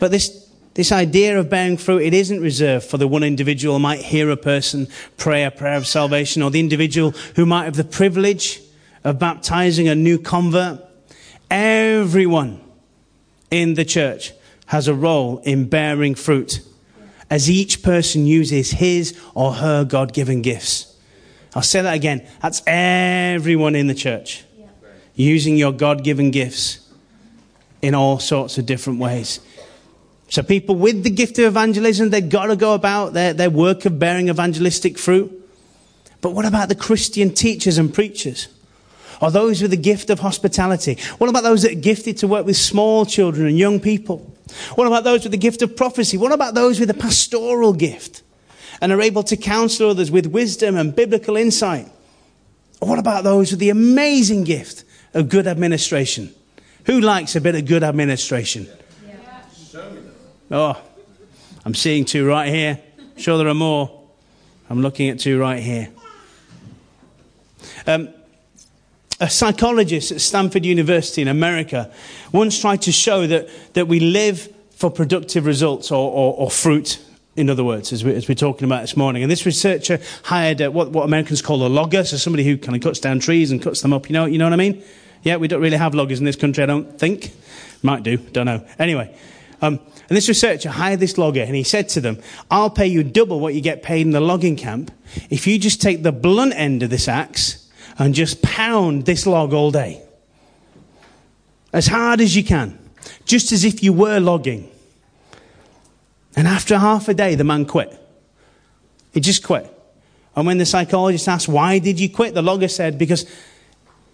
But 0.01 0.09
this, 0.09 0.49
this 0.73 0.91
idea 0.91 1.37
of 1.37 1.51
bearing 1.51 1.77
fruit, 1.77 2.01
it 2.01 2.15
isn't 2.15 2.41
reserved 2.41 2.87
for 2.87 2.97
the 2.97 3.07
one 3.07 3.21
individual 3.21 3.75
who 3.75 3.81
might 3.83 3.99
hear 3.99 4.31
a 4.31 4.35
person 4.35 4.87
pray 5.15 5.43
a 5.43 5.51
prayer 5.51 5.77
of 5.77 5.85
salvation 5.85 6.41
or 6.41 6.49
the 6.49 6.59
individual 6.59 7.11
who 7.35 7.45
might 7.45 7.65
have 7.65 7.75
the 7.75 7.83
privilege 7.83 8.61
of 9.03 9.19
baptizing 9.19 9.87
a 9.87 9.93
new 9.93 10.17
convert. 10.17 10.83
Everyone 11.51 12.61
in 13.51 13.75
the 13.75 13.85
church 13.85 14.33
has 14.65 14.87
a 14.87 14.95
role 14.95 15.37
in 15.43 15.69
bearing 15.69 16.15
fruit 16.15 16.61
as 17.29 17.47
each 17.47 17.83
person 17.83 18.25
uses 18.25 18.71
his 18.71 19.15
or 19.35 19.53
her 19.53 19.85
God 19.85 20.13
given 20.13 20.41
gifts. 20.41 20.97
I'll 21.53 21.61
say 21.61 21.83
that 21.83 21.93
again. 21.93 22.27
That's 22.41 22.63
everyone 22.65 23.75
in 23.75 23.85
the 23.85 23.93
church 23.93 24.45
using 25.13 25.57
your 25.57 25.73
God 25.73 26.03
given 26.03 26.31
gifts 26.31 26.89
in 27.83 27.93
all 27.93 28.17
sorts 28.17 28.57
of 28.57 28.65
different 28.65 28.97
ways. 28.97 29.41
So, 30.31 30.41
people 30.41 30.75
with 30.75 31.03
the 31.03 31.09
gift 31.09 31.37
of 31.39 31.45
evangelism, 31.45 32.09
they've 32.09 32.27
got 32.27 32.45
to 32.45 32.55
go 32.55 32.73
about 32.73 33.11
their, 33.11 33.33
their 33.33 33.49
work 33.49 33.83
of 33.83 33.99
bearing 33.99 34.29
evangelistic 34.29 34.97
fruit. 34.97 35.29
But 36.21 36.29
what 36.29 36.45
about 36.45 36.69
the 36.69 36.75
Christian 36.75 37.33
teachers 37.33 37.77
and 37.77 37.93
preachers? 37.93 38.47
Or 39.21 39.29
those 39.29 39.61
with 39.61 39.71
the 39.71 39.77
gift 39.77 40.09
of 40.09 40.21
hospitality? 40.21 40.97
What 41.17 41.29
about 41.29 41.43
those 41.43 41.63
that 41.63 41.73
are 41.73 41.81
gifted 41.81 42.15
to 42.19 42.29
work 42.29 42.45
with 42.45 42.55
small 42.55 43.05
children 43.05 43.45
and 43.45 43.57
young 43.57 43.81
people? 43.81 44.19
What 44.75 44.87
about 44.87 45.03
those 45.03 45.23
with 45.23 45.33
the 45.33 45.37
gift 45.37 45.63
of 45.63 45.75
prophecy? 45.75 46.15
What 46.15 46.31
about 46.31 46.53
those 46.53 46.79
with 46.79 46.89
a 46.89 46.93
pastoral 46.93 47.73
gift 47.73 48.23
and 48.79 48.93
are 48.93 49.01
able 49.01 49.23
to 49.23 49.35
counsel 49.35 49.89
others 49.89 50.11
with 50.11 50.27
wisdom 50.27 50.77
and 50.77 50.95
biblical 50.95 51.35
insight? 51.35 51.89
What 52.79 52.99
about 52.99 53.25
those 53.25 53.51
with 53.51 53.59
the 53.59 53.69
amazing 53.69 54.45
gift 54.45 54.85
of 55.13 55.27
good 55.27 55.45
administration? 55.45 56.33
Who 56.85 57.01
likes 57.01 57.35
a 57.35 57.41
bit 57.41 57.55
of 57.55 57.65
good 57.65 57.83
administration? 57.83 58.69
Oh, 60.53 60.77
I'm 61.63 61.73
seeing 61.73 62.03
two 62.03 62.27
right 62.27 62.49
here. 62.49 62.77
Sure, 63.15 63.37
there 63.37 63.47
are 63.47 63.53
more. 63.53 64.01
I'm 64.69 64.81
looking 64.81 65.07
at 65.07 65.17
two 65.17 65.39
right 65.39 65.63
here. 65.63 65.87
Um, 67.87 68.09
a 69.21 69.29
psychologist 69.29 70.11
at 70.11 70.19
Stanford 70.19 70.65
University 70.65 71.21
in 71.21 71.29
America 71.29 71.89
once 72.33 72.59
tried 72.59 72.81
to 72.81 72.91
show 72.91 73.27
that, 73.27 73.47
that 73.75 73.87
we 73.87 74.01
live 74.01 74.53
for 74.71 74.89
productive 74.91 75.45
results 75.45 75.89
or, 75.89 76.11
or, 76.11 76.33
or 76.33 76.51
fruit, 76.51 76.99
in 77.37 77.49
other 77.49 77.63
words, 77.63 77.93
as, 77.93 78.03
we, 78.03 78.13
as 78.13 78.27
we're 78.27 78.35
talking 78.35 78.65
about 78.65 78.81
this 78.81 78.97
morning. 78.97 79.23
And 79.23 79.31
this 79.31 79.45
researcher 79.45 79.99
hired 80.23 80.59
a, 80.59 80.69
what, 80.69 80.89
what 80.89 81.05
Americans 81.05 81.41
call 81.41 81.65
a 81.65 81.69
logger, 81.69 82.03
so 82.03 82.17
somebody 82.17 82.43
who 82.43 82.57
kind 82.57 82.75
of 82.75 82.81
cuts 82.81 82.99
down 82.99 83.19
trees 83.19 83.51
and 83.51 83.61
cuts 83.61 83.81
them 83.81 83.93
up. 83.93 84.09
You 84.09 84.13
know, 84.15 84.25
you 84.25 84.37
know 84.37 84.47
what 84.47 84.53
I 84.53 84.57
mean? 84.57 84.83
Yeah, 85.23 85.37
we 85.37 85.47
don't 85.47 85.61
really 85.61 85.77
have 85.77 85.95
loggers 85.95 86.19
in 86.19 86.25
this 86.25 86.35
country, 86.35 86.61
I 86.61 86.65
don't 86.65 86.99
think. 86.99 87.31
Might 87.83 88.03
do, 88.03 88.17
don't 88.17 88.47
know. 88.47 88.65
Anyway, 88.79 89.15
um, 89.61 89.79
and 90.11 90.17
this 90.17 90.27
researcher 90.27 90.69
hired 90.69 90.99
this 90.99 91.17
logger 91.17 91.39
and 91.39 91.55
he 91.55 91.63
said 91.63 91.87
to 91.87 92.01
them, 92.01 92.19
I'll 92.51 92.69
pay 92.69 92.85
you 92.85 93.01
double 93.01 93.39
what 93.39 93.53
you 93.53 93.61
get 93.61 93.81
paid 93.81 94.01
in 94.01 94.11
the 94.11 94.19
logging 94.19 94.57
camp 94.57 94.91
if 95.29 95.47
you 95.47 95.57
just 95.57 95.81
take 95.81 96.03
the 96.03 96.11
blunt 96.11 96.53
end 96.53 96.83
of 96.83 96.89
this 96.89 97.07
axe 97.07 97.69
and 97.97 98.13
just 98.13 98.41
pound 98.41 99.05
this 99.05 99.25
log 99.25 99.53
all 99.53 99.71
day. 99.71 100.03
As 101.71 101.87
hard 101.87 102.19
as 102.19 102.35
you 102.35 102.43
can, 102.43 102.77
just 103.23 103.53
as 103.53 103.63
if 103.63 103.81
you 103.83 103.93
were 103.93 104.19
logging. 104.19 104.69
And 106.35 106.45
after 106.45 106.77
half 106.77 107.07
a 107.07 107.13
day, 107.13 107.35
the 107.35 107.45
man 107.45 107.63
quit. 107.65 107.97
He 109.13 109.21
just 109.21 109.45
quit. 109.45 109.73
And 110.35 110.45
when 110.45 110.57
the 110.57 110.65
psychologist 110.65 111.29
asked, 111.29 111.47
Why 111.47 111.79
did 111.79 112.01
you 112.01 112.09
quit? 112.09 112.33
the 112.33 112.41
logger 112.41 112.67
said, 112.67 112.97
Because 112.97 113.33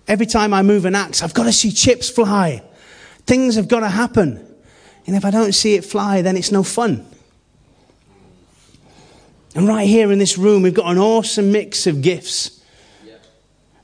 every 0.08 0.28
time 0.28 0.54
I 0.54 0.62
move 0.62 0.86
an 0.86 0.94
axe, 0.94 1.24
I've 1.24 1.34
got 1.34 1.46
to 1.46 1.52
see 1.52 1.72
chips 1.72 2.08
fly. 2.08 2.62
Things 3.26 3.56
have 3.56 3.68
got 3.68 3.80
to 3.80 3.90
happen. 3.90 4.44
And 5.08 5.16
if 5.16 5.26
I 5.26 5.32
don't 5.32 5.54
see 5.54 5.74
it 5.76 5.84
fly, 5.84 6.22
then 6.22 6.38
it's 6.38 6.52
no 6.52 6.62
fun. 6.62 7.06
And 9.56 9.68
right 9.68 9.88
here 9.88 10.12
in 10.12 10.20
this 10.20 10.38
room, 10.38 10.62
we've 10.62 10.74
got 10.74 10.92
an 10.92 11.00
awesome 11.00 11.52
mix 11.52 11.88
of 11.88 12.02
gifts 12.02 12.58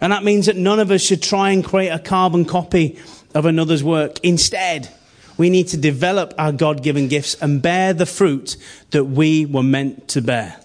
and 0.04 0.12
that 0.12 0.26
means 0.26 0.48
that 0.48 0.58
none 0.58 0.82
of 0.82 0.92
us 0.92 1.02
should 1.02 1.22
try 1.22 1.52
and 1.52 1.64
create 1.64 1.88
a 1.88 1.98
carbon 1.98 2.44
copy 2.44 3.00
of 3.34 3.46
another's 3.46 3.86
work. 3.86 4.20
Instead, 4.22 4.94
we 5.38 5.50
need 5.50 5.70
to 5.70 5.78
develop 5.78 6.34
our 6.38 6.52
God 6.52 6.84
given 6.84 7.08
gifts 7.08 7.36
and 7.36 7.62
bear 7.62 7.94
the 7.94 8.06
fruit 8.06 8.58
that 8.92 9.06
we 9.06 9.46
were 9.46 9.64
meant 9.64 10.10
to 10.10 10.22
bear. 10.22 10.60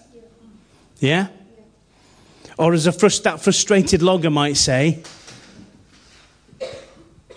Yeah? 0.99 1.29
Or 2.57 2.73
as 2.73 2.85
a 2.85 2.91
frust- 2.91 3.23
that 3.23 3.39
frustrated 3.39 4.01
logger 4.01 4.29
might 4.29 4.57
say, 4.57 5.03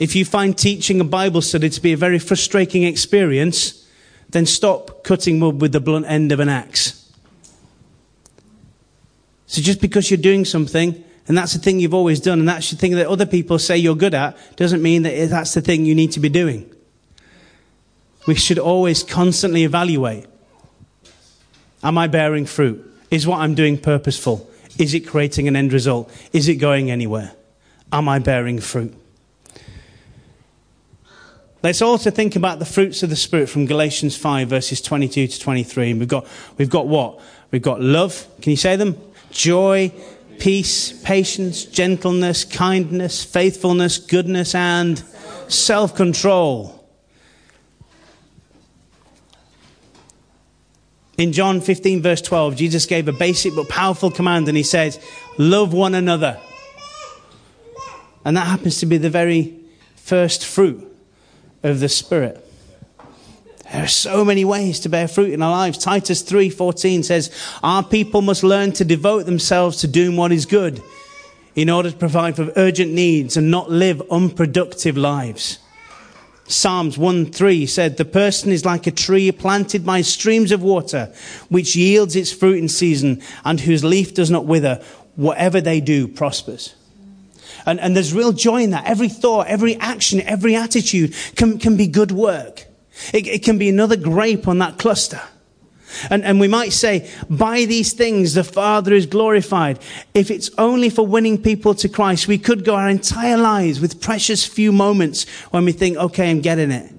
if 0.02 0.16
you 0.16 0.24
find 0.24 0.58
teaching 0.58 1.00
a 1.00 1.04
Bible 1.04 1.40
study 1.40 1.70
to 1.70 1.80
be 1.80 1.92
a 1.92 1.96
very 1.96 2.18
frustrating 2.18 2.82
experience, 2.82 3.88
then 4.30 4.44
stop 4.46 5.04
cutting 5.04 5.38
wood 5.38 5.60
with 5.60 5.70
the 5.70 5.78
blunt 5.78 6.06
end 6.06 6.32
of 6.32 6.40
an 6.40 6.48
axe. 6.48 7.08
So 9.46 9.62
just 9.62 9.80
because 9.80 10.10
you're 10.10 10.18
doing 10.18 10.44
something 10.44 11.04
and 11.28 11.38
that's 11.38 11.52
the 11.52 11.60
thing 11.60 11.78
you've 11.78 11.94
always 11.94 12.18
done, 12.18 12.40
and 12.40 12.48
that's 12.48 12.68
the 12.72 12.76
thing 12.76 12.96
that 12.96 13.06
other 13.06 13.26
people 13.26 13.60
say 13.60 13.76
you're 13.76 13.94
good 13.94 14.12
at, 14.12 14.36
doesn't 14.56 14.82
mean 14.82 15.04
that 15.04 15.30
that's 15.30 15.54
the 15.54 15.60
thing 15.60 15.84
you 15.84 15.94
need 15.94 16.10
to 16.12 16.20
be 16.20 16.28
doing. 16.28 16.68
We 18.26 18.34
should 18.34 18.58
always 18.58 19.04
constantly 19.04 19.62
evaluate 19.62 20.26
Am 21.84 21.96
I 21.96 22.08
bearing 22.08 22.46
fruit? 22.46 22.92
Is 23.08 23.24
what 23.24 23.38
I'm 23.38 23.54
doing 23.54 23.78
purposeful? 23.78 24.50
Is 24.78 24.94
it 24.94 25.06
creating 25.06 25.46
an 25.46 25.54
end 25.54 25.72
result? 25.72 26.12
Is 26.32 26.48
it 26.48 26.56
going 26.56 26.90
anywhere? 26.90 27.32
Am 27.92 28.08
I 28.08 28.18
bearing 28.18 28.58
fruit? 28.58 28.96
Let's 31.62 31.81
also 31.81 32.11
think 32.11 32.35
about 32.35 32.59
the 32.59 32.64
fruits 32.64 33.05
of 33.05 33.11
the 33.11 33.16
Spirit 33.16 33.48
from 33.48 33.66
Galatians 33.66 34.16
5, 34.16 34.48
verses 34.48 34.81
22 34.83 35.29
to 35.29 35.40
23. 35.40 35.92
And 35.92 36.01
we've 36.01 36.09
got, 36.09 36.27
we've 36.59 36.68
got 36.68 36.88
what? 36.88 37.20
We've 37.53 37.62
got 37.62 37.81
love. 37.81 38.27
Can 38.40 38.51
you 38.51 38.57
say 38.57 38.75
them? 38.75 38.96
Joy, 39.31 39.92
peace, 40.40 40.92
patience, 41.05 41.64
gentleness, 41.64 42.44
kindness, 42.44 43.22
faithfulness, 43.22 43.98
goodness, 43.98 44.57
and 44.57 44.98
self 45.46 45.94
control. 45.94 46.81
In 51.16 51.33
John 51.33 51.61
15, 51.61 52.03
verse 52.03 52.22
12, 52.22 52.57
Jesus 52.57 52.87
gave 52.87 53.07
a 53.07 53.12
basic 53.12 53.55
but 53.55 53.68
powerful 53.68 54.11
command, 54.11 54.48
and 54.48 54.57
he 54.57 54.64
said, 54.64 54.98
Love 55.38 55.72
one 55.72 55.94
another. 55.94 56.40
And 58.25 58.37
that 58.37 58.48
happens 58.48 58.81
to 58.81 58.87
be 58.87 58.98
the 58.98 59.11
very 59.11 59.61
first 59.94 60.44
fruit 60.44 60.91
of 61.62 61.81
the 61.81 61.88
Spirit. 61.88 62.44
There 63.72 63.85
are 63.85 63.88
so 63.88 64.25
many 64.25 64.44
ways 64.44 64.81
to 64.81 64.90
bear 64.90 65.09
fruit 65.09 65.33
in 65.33 65.40
our 65.40 65.51
lives. 65.51 65.79
Titus 65.79 66.20
3:14 66.22 67.03
says, 67.03 67.31
"Our 67.62 67.83
people 67.83 68.20
must 68.20 68.44
learn 68.44 68.72
to 68.72 68.85
devote 68.85 69.25
themselves 69.25 69.79
to 69.79 69.87
doing 69.87 70.16
what 70.16 70.31
is 70.31 70.44
good 70.44 70.83
in 71.55 71.70
order 71.70 71.90
to 71.90 71.96
provide 71.96 72.37
for 72.37 72.53
urgent 72.57 72.92
needs 72.92 73.37
and 73.37 73.51
not 73.51 73.70
live 73.70 74.03
unproductive 74.11 74.98
lives." 74.98 75.59
Psalms 76.46 76.98
1:3 76.98 77.64
said, 77.64 77.96
"The 77.96 78.05
person 78.05 78.53
is 78.53 78.66
like 78.66 78.87
a 78.87 78.90
tree 78.90 79.33
planted 79.33 79.87
by 79.87 80.03
streams 80.03 80.53
of 80.53 80.61
water, 80.61 81.09
which 81.48 81.75
yields 81.75 82.14
its 82.14 82.31
fruit 82.31 82.59
in 82.59 82.68
season 82.68 83.22
and 83.42 83.61
whose 83.61 83.85
leaf 83.85 84.12
does 84.12 84.31
not 84.31 84.44
wither. 84.44 84.81
Whatever 85.16 85.62
they 85.62 85.81
do 85.81 86.09
prospers." 86.09 86.75
And, 87.66 87.81
and 87.81 87.94
there's 87.96 88.12
real 88.12 88.33
joy 88.33 88.62
in 88.62 88.70
that. 88.70 88.87
Every 88.87 89.09
thought, 89.09 89.46
every 89.46 89.77
action, 89.77 90.20
every 90.22 90.55
attitude 90.55 91.14
can, 91.37 91.59
can 91.59 91.77
be 91.77 91.87
good 91.87 92.11
work. 92.11 92.66
It, 93.12 93.27
it 93.27 93.42
can 93.42 93.59
be 93.59 93.68
another 93.68 93.96
grape 93.96 94.48
on 94.48 94.59
that 94.59 94.79
cluster. 94.79 95.20
And, 96.11 96.25
and 96.25 96.40
we 96.40 96.48
might 96.48 96.72
say, 96.72 97.11
by 97.29 97.64
these 97.64 97.92
things 97.92 98.35
the 98.35 98.44
Father 98.44 98.94
is 98.94 99.07
glorified. 99.07 99.79
If 100.14 100.31
it's 100.31 100.51
only 100.59 100.88
for 100.88 101.07
winning 101.07 101.40
people 101.40 101.75
to 101.77 101.88
Christ, 101.88 102.29
we 102.29 102.38
could 102.38 102.64
go 102.64 102.75
our 102.75 102.88
entire 102.88 103.37
lives 103.37 103.81
with 103.81 104.01
precious 104.01 104.46
few 104.46 104.72
moments 104.72 105.29
when 105.51 105.64
we 105.64 105.72
think, 105.72 105.96
okay, 105.98 106.31
I'm 106.31 106.40
getting 106.40 106.70
it. 106.70 106.92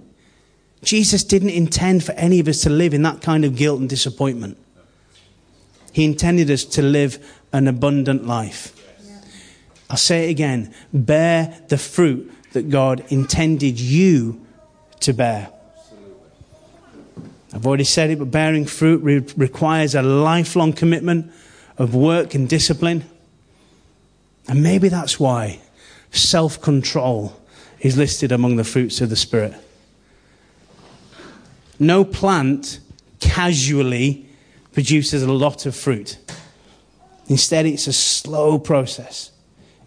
Jesus 0.83 1.23
didn't 1.23 1.49
intend 1.49 2.03
for 2.03 2.11
any 2.13 2.39
of 2.39 2.47
us 2.47 2.61
to 2.61 2.69
live 2.69 2.93
in 2.93 3.03
that 3.03 3.21
kind 3.21 3.45
of 3.45 3.55
guilt 3.55 3.79
and 3.79 3.89
disappointment. 3.89 4.57
He 5.91 6.05
intended 6.05 6.49
us 6.49 6.65
to 6.65 6.81
live 6.81 7.41
an 7.51 7.67
abundant 7.67 8.25
life. 8.25 8.72
I'll 9.93 9.97
say 9.97 10.25
it 10.27 10.31
again 10.31 10.73
bear 10.91 11.55
the 11.67 11.77
fruit 11.77 12.31
that 12.53 12.71
God 12.71 13.05
intended 13.09 13.79
you 13.79 14.43
to 15.01 15.13
bear. 15.13 15.51
I've 17.53 17.67
already 17.67 17.83
said 17.83 18.09
it, 18.09 18.17
but 18.17 18.31
bearing 18.31 18.65
fruit 18.65 19.03
re- 19.03 19.23
requires 19.37 19.93
a 19.93 20.01
lifelong 20.01 20.73
commitment 20.73 21.31
of 21.77 21.93
work 21.93 22.33
and 22.33 22.49
discipline. 22.49 23.03
And 24.47 24.63
maybe 24.63 24.89
that's 24.89 25.19
why 25.19 25.61
self 26.09 26.59
control 26.59 27.39
is 27.79 27.95
listed 27.95 28.31
among 28.31 28.55
the 28.55 28.63
fruits 28.63 28.99
of 28.99 29.11
the 29.11 29.15
Spirit. 29.15 29.53
No 31.77 32.03
plant 32.03 32.79
casually 33.19 34.25
produces 34.71 35.21
a 35.21 35.31
lot 35.31 35.67
of 35.67 35.75
fruit. 35.75 36.17
Instead, 37.27 37.67
it's 37.67 37.85
a 37.85 37.93
slow 37.93 38.57
process, 38.57 39.29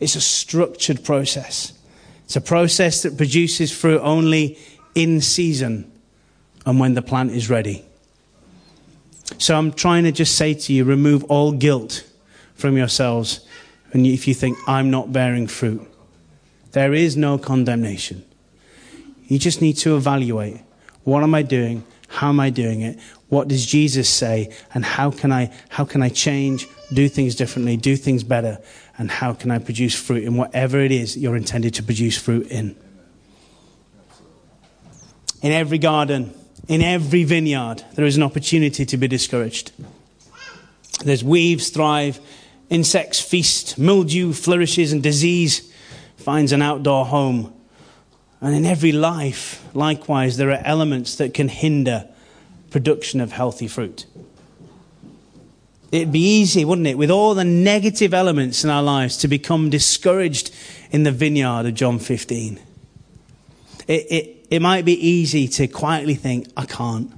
it's 0.01 0.15
a 0.15 0.21
structured 0.21 1.05
process. 1.05 1.73
It's 2.25 2.37
a 2.37 2.41
process 2.41 3.03
that 3.03 3.17
produces 3.17 3.73
fruit 3.73 4.01
only 4.01 4.59
in 4.95 5.21
season 5.21 5.91
and 6.65 6.81
when 6.81 6.95
the 6.95 7.03
plant 7.03 7.31
is 7.31 7.49
ready. 7.49 7.85
So 9.39 9.57
I'm 9.57 9.73
trying 9.73 10.05
to 10.05 10.13
just 10.13 10.37
say 10.37 10.55
to 10.55 10.73
you 10.73 10.85
remove 10.85 11.25
all 11.25 11.53
guilt 11.53 12.05
from 12.55 12.77
yourselves. 12.77 13.47
And 13.93 14.07
if 14.07 14.27
you 14.27 14.35
think, 14.35 14.59
I'm 14.67 14.91
not 14.91 15.13
bearing 15.13 15.47
fruit, 15.47 15.87
there 16.73 16.93
is 16.93 17.17
no 17.17 17.39
condemnation. 17.39 18.25
You 19.27 19.39
just 19.39 19.61
need 19.61 19.75
to 19.79 19.97
evaluate 19.97 20.61
what 21.05 21.23
am 21.23 21.37
I 21.37 21.43
doing? 21.43 21.85
How 22.09 22.31
am 22.31 22.41
I 22.41 22.51
doing 22.51 22.81
it? 22.81 22.99
What 23.29 23.47
does 23.47 23.65
Jesus 23.65 24.09
say? 24.09 24.53
And 24.75 24.85
how 24.85 25.13
can 25.13 25.31
I, 25.31 25.53
how 25.69 25.85
can 25.85 26.03
I 26.03 26.09
change, 26.09 26.69
do 26.93 27.09
things 27.09 27.37
differently, 27.37 27.77
do 27.77 27.97
things 27.97 28.25
better? 28.25 28.59
And 28.99 29.11
how 29.11 29.35
can 29.35 29.51
I 29.51 29.59
produce 29.59 29.95
fruit 29.95 30.25
in 30.25 30.37
whatever 30.37 30.81
it 30.81 30.91
is 30.91 31.17
you're 31.17 31.37
intended 31.37 31.75
to 31.75 31.83
produce 31.83 32.17
fruit 32.17 32.47
in? 32.49 32.77
In 35.43 35.53
every 35.53 35.79
garden, 35.79 36.33
in 36.67 36.83
every 36.83 37.25
vineyard, 37.25 37.85
there 37.95 38.07
is 38.07 38.17
an 38.17 38.23
opportunity 38.23 38.87
to 38.87 38.97
be 38.97 39.07
discouraged. 39.07 39.73
There's 41.05 41.23
weaves 41.23 41.69
thrive, 41.69 42.21
insects 42.71 43.21
feast, 43.21 43.79
mildew 43.79 44.33
flourishes, 44.33 44.93
and 44.93 45.03
disease 45.03 45.73
finds 46.17 46.53
an 46.53 46.63
outdoor 46.63 47.05
home. 47.05 47.53
And 48.41 48.55
in 48.55 48.65
every 48.65 48.93
life, 48.93 49.65
likewise, 49.75 50.37
there 50.37 50.51
are 50.51 50.63
elements 50.65 51.17
that 51.17 51.35
can 51.35 51.49
hinder 51.49 52.09
production 52.71 53.21
of 53.21 53.33
healthy 53.33 53.69
fruit. 53.69 54.07
It'd 55.97 56.13
be 56.13 56.41
easy, 56.41 56.63
wouldn't 56.63 56.87
it, 56.87 56.99
with 56.99 57.11
all 57.11 57.35
the 57.35 57.45
negative 57.45 58.13
elements 58.13 58.63
in 58.63 58.69
our 58.69 58.83
lives, 58.83 59.17
to 59.19 59.29
become 59.29 59.71
discouraged 59.71 60.55
in 60.91 61.05
the 61.05 61.11
vineyard 61.11 61.65
of 61.65 61.73
John 61.73 61.99
15. 61.99 62.61
It, 63.89 63.93
it, 64.11 64.47
it 64.51 64.61
might 64.61 64.85
be 64.85 64.93
easy 64.93 65.49
to 65.49 65.67
quietly 65.67 66.15
think, 66.15 66.49
I 66.55 66.67
can't. 66.67 67.13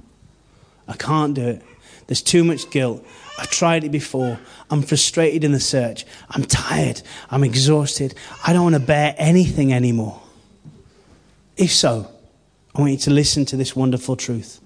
I 0.87 0.95
can't 0.95 1.33
do 1.33 1.45
it. 1.45 1.61
There's 2.07 2.21
too 2.21 2.45
much 2.45 2.69
guilt. 2.69 3.05
I've 3.37 3.49
tried 3.49 3.83
it 3.83 3.89
before. 3.89 4.39
I'm 4.71 4.81
frustrated 4.81 5.43
in 5.43 5.51
the 5.51 5.59
search. 5.59 6.05
I'm 6.29 6.45
tired. 6.45 7.01
I'm 7.29 7.43
exhausted. 7.43 8.15
I 8.47 8.53
don't 8.53 8.63
want 8.63 8.75
to 8.75 8.79
bear 8.79 9.13
anything 9.17 9.73
anymore. 9.73 10.21
If 11.57 11.73
so, 11.73 12.09
I 12.73 12.79
want 12.79 12.93
you 12.93 12.97
to 12.99 13.11
listen 13.11 13.43
to 13.47 13.57
this 13.57 13.75
wonderful 13.75 14.15
truth. 14.15 14.61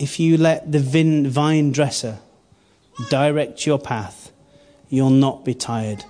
If 0.00 0.18
you 0.18 0.36
let 0.36 0.72
the 0.72 0.80
vine 0.80 1.70
dresser 1.70 2.18
direct 3.08 3.66
your 3.66 3.78
path, 3.78 4.32
you'll 4.88 5.10
not 5.10 5.44
be 5.44 5.54
tired 5.54 6.04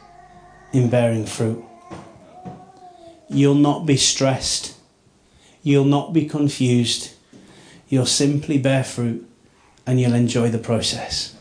in 0.73 0.89
bearing 0.89 1.27
fruit. 1.27 1.65
You'll 3.29 3.55
not 3.55 3.87
be 3.87 3.97
stressed. 3.97 4.77
You'll 5.63 5.85
not 5.85 6.13
be 6.13 6.27
confused. 6.27 7.13
You'll 7.89 8.07
simply 8.07 8.59
bear 8.59 8.85
fruit 8.85 9.29
and 9.87 10.01
you'll 10.01 10.15
enjoy 10.15 10.51
the 10.51 10.59
process. 10.59 11.37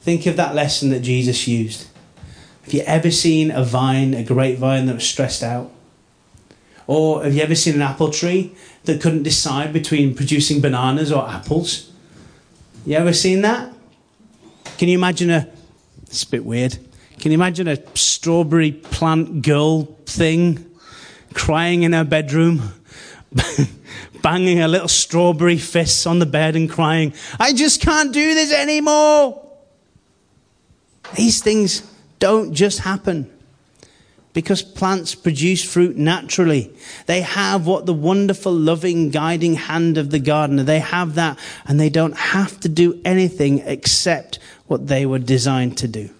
Think 0.00 0.26
of 0.26 0.36
that 0.36 0.54
lesson 0.54 0.90
that 0.90 1.00
Jesus 1.00 1.48
used. 1.48 1.88
Have 2.62 2.74
you 2.74 2.82
ever 2.82 3.10
seen 3.10 3.50
a 3.50 3.64
vine, 3.64 4.14
a 4.14 4.22
grapevine 4.22 4.86
that 4.86 4.94
was 4.94 5.08
stressed 5.08 5.42
out? 5.42 5.70
Or 6.86 7.24
have 7.24 7.34
you 7.34 7.42
ever 7.42 7.54
seen 7.54 7.74
an 7.74 7.82
apple 7.82 8.10
tree 8.10 8.54
that 8.84 9.00
couldn't 9.00 9.24
decide 9.24 9.72
between 9.72 10.14
producing 10.14 10.60
bananas 10.60 11.10
or 11.10 11.28
apples? 11.28 11.90
You 12.86 12.96
ever 12.96 13.12
seen 13.12 13.42
that? 13.42 13.72
Can 14.78 14.88
you 14.88 14.96
imagine 14.96 15.28
a. 15.30 15.48
It's 16.02 16.22
a 16.22 16.30
bit 16.30 16.44
weird. 16.44 16.78
Can 17.18 17.32
you 17.32 17.34
imagine 17.34 17.66
a 17.66 17.78
strawberry 17.96 18.70
plant 18.70 19.42
girl 19.42 19.86
thing 20.06 20.64
crying 21.34 21.82
in 21.82 21.92
her 21.92 22.04
bedroom, 22.04 22.62
banging 24.22 24.58
her 24.58 24.68
little 24.68 24.86
strawberry 24.86 25.58
fists 25.58 26.06
on 26.06 26.20
the 26.20 26.26
bed 26.26 26.54
and 26.54 26.70
crying, 26.70 27.12
I 27.40 27.52
just 27.52 27.80
can't 27.80 28.12
do 28.12 28.34
this 28.34 28.52
anymore? 28.52 29.44
These 31.16 31.42
things 31.42 31.82
don't 32.20 32.54
just 32.54 32.78
happen 32.78 33.35
because 34.36 34.62
plants 34.62 35.14
produce 35.14 35.64
fruit 35.64 35.96
naturally. 35.96 36.70
They 37.06 37.22
have 37.22 37.66
what 37.66 37.86
the 37.86 37.94
wonderful, 37.94 38.52
loving, 38.52 39.08
guiding 39.08 39.54
hand 39.54 39.96
of 39.96 40.10
the 40.10 40.18
gardener. 40.18 40.62
They 40.62 40.80
have 40.80 41.14
that, 41.14 41.38
and 41.64 41.80
they 41.80 41.88
don't 41.88 42.14
have 42.14 42.60
to 42.60 42.68
do 42.68 43.00
anything 43.02 43.60
except 43.60 44.38
what 44.66 44.88
they 44.88 45.06
were 45.06 45.18
designed 45.18 45.78
to 45.78 45.88
do. 45.88 46.10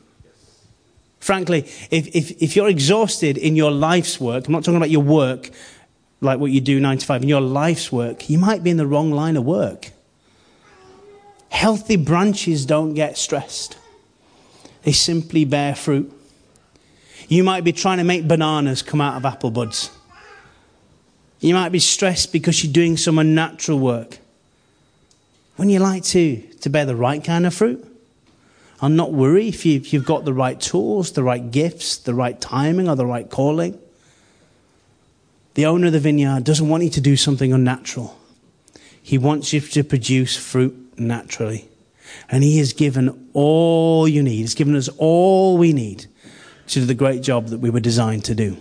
Frankly, 1.20 1.58
if, 1.90 2.06
if, 2.16 2.42
if 2.42 2.56
you're 2.56 2.70
exhausted 2.70 3.36
in 3.36 3.54
your 3.54 3.70
life's 3.70 4.18
work, 4.18 4.46
I'm 4.46 4.52
not 4.52 4.64
talking 4.64 4.78
about 4.78 4.88
your 4.88 5.02
work 5.02 5.50
like 6.22 6.38
what 6.38 6.52
you 6.52 6.62
do 6.62 6.80
9 6.80 6.96
to 6.96 7.04
5, 7.04 7.22
in 7.22 7.28
your 7.28 7.42
life's 7.42 7.92
work, 7.92 8.30
you 8.30 8.38
might 8.38 8.62
be 8.62 8.70
in 8.70 8.78
the 8.78 8.86
wrong 8.86 9.10
line 9.10 9.36
of 9.36 9.44
work. 9.44 9.90
Healthy 11.50 11.96
branches 11.96 12.64
don't 12.64 12.94
get 12.94 13.18
stressed, 13.18 13.76
they 14.84 14.92
simply 14.92 15.44
bear 15.44 15.74
fruit. 15.74 16.15
You 17.28 17.42
might 17.42 17.64
be 17.64 17.72
trying 17.72 17.98
to 17.98 18.04
make 18.04 18.28
bananas 18.28 18.82
come 18.82 19.00
out 19.00 19.16
of 19.16 19.24
apple 19.24 19.50
buds. 19.50 19.90
You 21.40 21.54
might 21.54 21.70
be 21.70 21.78
stressed 21.78 22.32
because 22.32 22.62
you're 22.62 22.72
doing 22.72 22.96
some 22.96 23.18
unnatural 23.18 23.78
work. 23.78 24.18
When 25.56 25.68
you 25.68 25.80
like 25.80 26.04
to, 26.04 26.40
to 26.60 26.70
bear 26.70 26.84
the 26.84 26.96
right 26.96 27.22
kind 27.22 27.46
of 27.46 27.54
fruit, 27.54 27.84
and 28.80 28.96
not 28.96 29.12
worry 29.12 29.48
if, 29.48 29.64
you, 29.64 29.76
if 29.76 29.92
you've 29.92 30.04
got 30.04 30.24
the 30.24 30.34
right 30.34 30.60
tools, 30.60 31.12
the 31.12 31.22
right 31.22 31.50
gifts, 31.50 31.96
the 31.96 32.14
right 32.14 32.38
timing, 32.40 32.88
or 32.88 32.94
the 32.94 33.06
right 33.06 33.28
calling. 33.28 33.78
The 35.54 35.64
owner 35.64 35.86
of 35.86 35.94
the 35.94 36.00
vineyard 36.00 36.44
doesn't 36.44 36.68
want 36.68 36.84
you 36.84 36.90
to 36.90 37.00
do 37.00 37.16
something 37.16 37.52
unnatural. 37.52 38.18
He 39.02 39.16
wants 39.16 39.52
you 39.54 39.60
to 39.60 39.82
produce 39.82 40.36
fruit 40.36 40.98
naturally. 40.98 41.68
And 42.28 42.44
He 42.44 42.58
has 42.58 42.74
given 42.74 43.30
all 43.32 44.06
you 44.06 44.22
need. 44.22 44.36
He's 44.36 44.54
given 44.54 44.76
us 44.76 44.90
all 44.98 45.56
we 45.56 45.72
need 45.72 46.06
to 46.68 46.80
do 46.80 46.86
the 46.86 46.94
great 46.94 47.22
job 47.22 47.48
that 47.48 47.58
we 47.58 47.70
were 47.70 47.80
designed 47.80 48.24
to 48.24 48.34
do. 48.34 48.56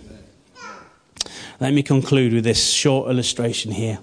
Let 1.60 1.72
me 1.72 1.82
conclude 1.82 2.34
with 2.34 2.44
this 2.44 2.70
short 2.70 3.10
illustration 3.10 3.72
here. 3.72 3.98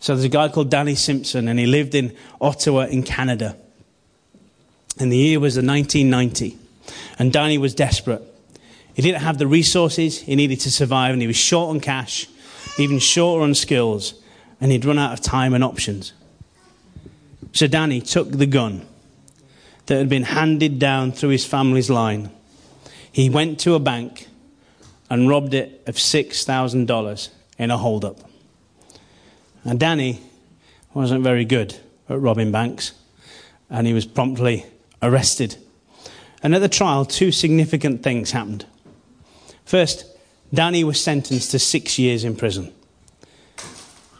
So 0.00 0.14
there's 0.14 0.24
a 0.24 0.28
guy 0.28 0.48
called 0.48 0.70
Danny 0.70 0.94
Simpson, 0.94 1.48
and 1.48 1.58
he 1.58 1.66
lived 1.66 1.94
in 1.94 2.14
Ottawa 2.40 2.82
in 2.82 3.02
Canada. 3.02 3.56
And 4.98 5.10
the 5.10 5.16
year 5.16 5.40
was 5.40 5.54
the 5.54 5.62
1990. 5.62 6.58
And 7.18 7.32
Danny 7.32 7.58
was 7.58 7.74
desperate. 7.74 8.22
He 8.94 9.02
didn't 9.02 9.22
have 9.22 9.38
the 9.38 9.46
resources 9.46 10.20
he 10.20 10.36
needed 10.36 10.60
to 10.60 10.70
survive, 10.70 11.12
and 11.12 11.22
he 11.22 11.26
was 11.26 11.36
short 11.36 11.70
on 11.70 11.80
cash, 11.80 12.28
even 12.78 12.98
shorter 12.98 13.42
on 13.42 13.54
skills, 13.54 14.14
and 14.60 14.70
he'd 14.70 14.84
run 14.84 14.98
out 14.98 15.12
of 15.12 15.20
time 15.20 15.54
and 15.54 15.64
options. 15.64 16.12
So 17.52 17.66
Danny 17.66 18.00
took 18.00 18.30
the 18.30 18.46
gun 18.46 18.86
that 19.86 19.96
had 19.96 20.08
been 20.08 20.24
handed 20.24 20.78
down 20.78 21.12
through 21.12 21.30
his 21.30 21.46
family's 21.46 21.88
line 21.88 22.30
he 23.12 23.30
went 23.30 23.58
to 23.60 23.74
a 23.74 23.78
bank 23.80 24.28
and 25.10 25.28
robbed 25.28 25.54
it 25.54 25.82
of 25.86 25.96
$6,000 25.96 27.28
in 27.58 27.70
a 27.70 27.78
holdup. 27.78 28.18
And 29.64 29.80
Danny 29.80 30.20
wasn't 30.94 31.22
very 31.22 31.44
good 31.44 31.76
at 32.08 32.20
robbing 32.20 32.52
banks, 32.52 32.92
and 33.70 33.86
he 33.86 33.92
was 33.92 34.06
promptly 34.06 34.64
arrested. 35.02 35.56
And 36.42 36.54
at 36.54 36.60
the 36.60 36.68
trial, 36.68 37.04
two 37.04 37.32
significant 37.32 38.02
things 38.02 38.30
happened. 38.30 38.66
First, 39.64 40.06
Danny 40.52 40.84
was 40.84 41.00
sentenced 41.00 41.50
to 41.50 41.58
six 41.58 41.98
years 41.98 42.24
in 42.24 42.36
prison. 42.36 42.72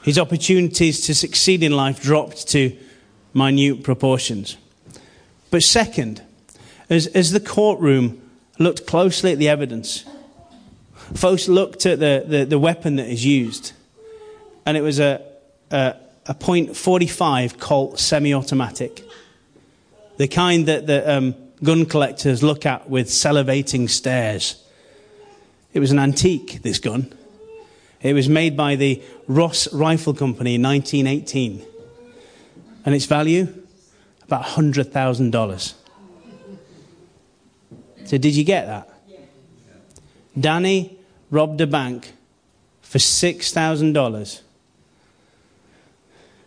His 0.02 0.18
opportunities 0.18 1.06
to 1.06 1.14
succeed 1.14 1.62
in 1.62 1.72
life 1.72 2.02
dropped 2.02 2.48
to 2.48 2.76
minute 3.34 3.82
proportions. 3.82 4.56
But 5.50 5.62
second, 5.62 6.22
as, 6.90 7.06
as 7.08 7.32
the 7.32 7.40
courtroom 7.40 8.20
looked 8.58 8.86
closely 8.86 9.32
at 9.32 9.38
the 9.38 9.48
evidence. 9.48 10.04
Folks 11.14 11.48
looked 11.48 11.86
at 11.86 12.00
the, 12.00 12.24
the, 12.26 12.44
the 12.44 12.58
weapon 12.58 12.96
that 12.96 13.08
is 13.08 13.24
used, 13.24 13.72
and 14.66 14.76
it 14.76 14.82
was 14.82 15.00
a, 15.00 15.22
a, 15.70 15.94
a 16.26 16.34
.45 16.34 17.58
Colt 17.58 17.98
semi-automatic, 17.98 19.04
the 20.18 20.28
kind 20.28 20.66
that 20.66 20.86
the 20.86 21.10
um, 21.10 21.34
gun 21.62 21.86
collectors 21.86 22.42
look 22.42 22.66
at 22.66 22.90
with 22.90 23.08
salivating 23.08 23.88
stares. 23.88 24.62
It 25.72 25.80
was 25.80 25.90
an 25.90 25.98
antique, 25.98 26.62
this 26.62 26.78
gun. 26.78 27.12
It 28.00 28.12
was 28.12 28.28
made 28.28 28.56
by 28.56 28.76
the 28.76 29.02
Ross 29.26 29.72
Rifle 29.72 30.14
Company 30.14 30.54
in 30.54 30.62
1918. 30.62 31.64
And 32.84 32.94
its 32.94 33.06
value? 33.06 33.48
About 34.24 34.44
$100,000. 34.44 35.74
So, 38.08 38.16
did 38.16 38.34
you 38.34 38.42
get 38.42 38.64
that? 38.64 38.88
Danny 40.40 40.96
robbed 41.30 41.60
a 41.60 41.66
bank 41.66 42.14
for 42.80 42.96
$6,000, 42.96 44.40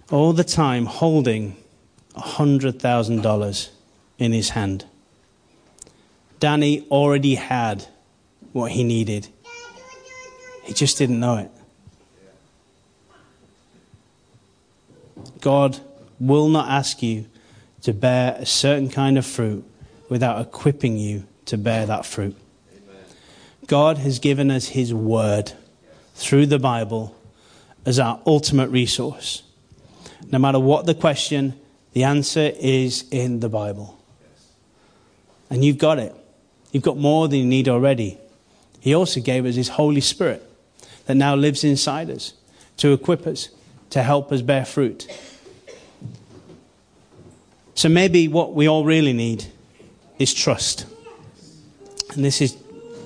all 0.10 0.34
the 0.34 0.44
time 0.44 0.88
holding 0.88 1.56
$100,000 2.16 3.70
in 4.18 4.32
his 4.32 4.50
hand. 4.50 4.86
Danny 6.40 6.88
already 6.90 7.36
had 7.36 7.86
what 8.54 8.72
he 8.72 8.84
needed, 8.84 9.28
he 10.64 10.74
just 10.74 10.98
didn't 10.98 11.20
know 11.20 11.38
it. 11.38 11.52
God 15.40 15.80
will 16.20 16.50
not 16.50 16.72
ask 16.72 17.04
you 17.04 17.28
to 17.84 17.94
bear 17.94 18.36
a 18.40 18.48
certain 18.48 18.90
kind 18.90 19.20
of 19.20 19.28
fruit 19.28 19.64
without 20.10 20.42
equipping 20.42 20.98
you 20.98 21.28
to 21.46 21.58
bear 21.58 21.86
that 21.86 22.06
fruit. 22.06 22.36
God 23.68 23.98
has 24.00 24.20
given 24.20 24.52
us 24.52 24.68
His 24.70 24.94
Word 24.94 25.54
through 26.16 26.48
the 26.48 26.60
Bible 26.60 27.16
as 27.86 28.00
our 28.00 28.20
ultimate 28.26 28.70
resource. 28.70 29.44
No 30.32 30.40
matter 30.40 30.60
what 30.60 30.86
the 30.86 30.94
question, 30.94 31.54
the 31.94 32.04
answer 32.04 32.52
is 32.60 33.06
in 33.12 33.40
the 33.40 33.50
Bible. 33.50 33.98
And 35.50 35.64
you've 35.66 35.78
got 35.78 36.00
it. 36.00 36.16
You've 36.72 36.84
got 36.84 36.98
more 36.98 37.28
than 37.28 37.40
you 37.40 37.46
need 37.46 37.68
already. 37.68 38.18
He 38.80 38.94
also 38.94 39.20
gave 39.20 39.46
us 39.46 39.56
His 39.56 39.70
Holy 39.70 40.02
Spirit 40.02 40.48
that 41.06 41.16
now 41.16 41.36
lives 41.36 41.64
inside 41.64 42.10
us 42.10 42.34
to 42.78 42.94
equip 42.94 43.28
us, 43.28 43.50
to 43.90 44.02
help 44.04 44.32
us 44.32 44.42
bear 44.42 44.66
fruit. 44.66 45.08
So 47.76 47.90
maybe 47.90 48.28
what 48.28 48.54
we 48.54 48.68
all 48.68 48.86
really 48.86 49.14
need 49.14 49.46
is 50.20 50.34
trust. 50.34 50.86
And 52.16 52.26
this 52.26 52.42
is 52.42 52.58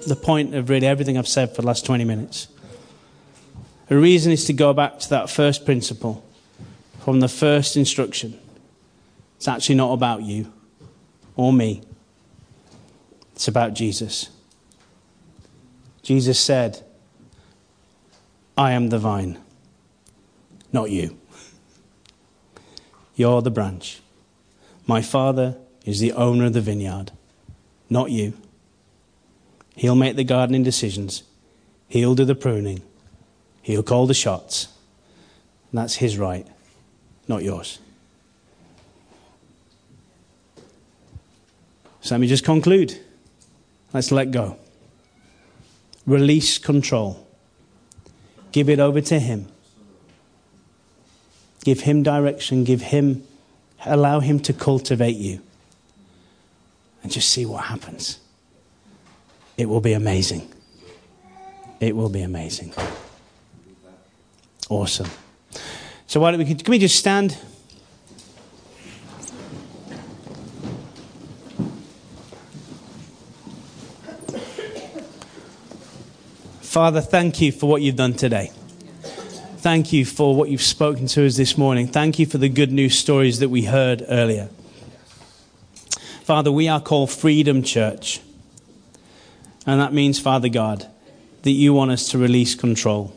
the 0.08 0.16
point 0.16 0.56
of 0.56 0.70
really 0.70 0.88
everything 0.88 1.18
I've 1.18 1.28
said 1.28 1.56
for 1.56 1.62
the 1.62 1.68
last 1.68 1.86
20 1.86 2.04
minutes. 2.06 2.48
The 3.88 3.98
reason 3.98 4.32
is 4.32 4.46
to 4.46 4.54
go 4.54 4.74
back 4.74 5.00
to 5.00 5.10
that 5.10 5.30
first 5.30 5.66
principle 5.66 6.24
from 7.04 7.20
the 7.20 7.28
first 7.28 7.78
instruction. 7.78 8.40
It's 9.38 9.48
actually 9.48 9.76
not 9.76 9.94
about 9.94 10.24
you 10.24 10.52
or 11.36 11.54
me, 11.54 11.84
it's 13.34 13.48
about 13.48 13.74
Jesus. 13.74 14.30
Jesus 16.02 16.40
said, 16.40 16.84
I 18.58 18.72
am 18.72 18.90
the 18.90 19.00
vine, 19.00 19.38
not 20.72 20.90
you. 20.90 21.18
You're 23.16 23.42
the 23.42 23.52
branch. 23.52 24.02
My 24.88 25.02
Father 25.02 25.58
is 25.86 26.00
the 26.00 26.14
owner 26.14 26.46
of 26.46 26.54
the 26.54 26.62
vineyard, 26.62 27.12
not 27.90 28.12
you. 28.12 28.34
He'll 29.76 29.96
make 29.96 30.16
the 30.16 30.24
gardening 30.24 30.64
decisions, 30.64 31.24
He'll 31.88 32.16
do 32.16 32.26
the 32.26 32.36
pruning, 32.36 32.82
He'll 33.62 33.84
call 33.84 34.08
the 34.08 34.14
shots. 34.14 34.68
And 35.72 35.80
that's 35.80 35.96
His 35.96 36.18
right, 36.18 36.48
not 37.28 37.44
yours. 37.44 37.80
So 42.02 42.14
let 42.14 42.22
me 42.22 42.28
just 42.28 42.46
conclude. 42.46 43.00
Let's 43.94 44.12
let 44.12 44.30
go. 44.30 44.58
Release 46.06 46.60
control. 46.60 47.28
Give 48.52 48.70
it 48.70 48.80
over 48.80 49.02
to 49.02 49.20
Him. 49.20 49.48
Give 51.64 51.80
Him 51.80 52.04
direction. 52.04 52.64
Give 52.64 52.82
Him, 52.82 53.24
allow 53.84 54.20
Him 54.20 54.40
to 54.42 54.54
cultivate 54.54 55.16
you. 55.16 55.42
And 57.02 57.12
just 57.12 57.30
see 57.30 57.46
what 57.46 57.66
happens. 57.66 58.20
It 59.58 59.70
will 59.70 59.82
be 59.82 59.94
amazing. 59.94 60.52
It 61.80 61.96
will 61.96 62.10
be 62.10 62.22
amazing. 62.22 62.74
Awesome. 64.70 65.10
So 66.08 66.20
why 66.20 66.32
don't 66.32 66.40
we, 66.40 66.56
can 66.56 66.72
we 66.72 66.80
just 66.80 66.98
stand? 66.98 67.38
Father, 76.62 77.00
thank 77.00 77.40
you 77.40 77.54
for 77.54 77.70
what 77.70 77.82
you've 77.82 77.96
done 77.96 78.14
today. 78.14 78.52
Thank 79.60 79.94
you 79.94 80.04
for 80.04 80.36
what 80.36 80.50
you've 80.50 80.62
spoken 80.62 81.08
to 81.08 81.26
us 81.26 81.38
this 81.38 81.58
morning. 81.58 81.88
Thank 81.88 82.20
you 82.20 82.26
for 82.26 82.38
the 82.38 82.50
good 82.50 82.72
news 82.72 82.98
stories 82.98 83.40
that 83.40 83.50
we 83.50 83.64
heard 83.64 84.04
earlier. 84.10 84.50
Father, 86.24 86.52
we 86.52 86.68
are 86.68 86.82
called 86.82 87.12
Freedom 87.12 87.64
Church. 87.64 88.20
And 89.66 89.80
that 89.82 89.94
means, 89.94 90.20
Father 90.20 90.50
God, 90.50 90.88
that 91.44 91.52
you 91.52 91.74
want 91.74 91.92
us 91.92 92.10
to 92.10 92.18
release 92.18 92.56
control, 92.56 93.16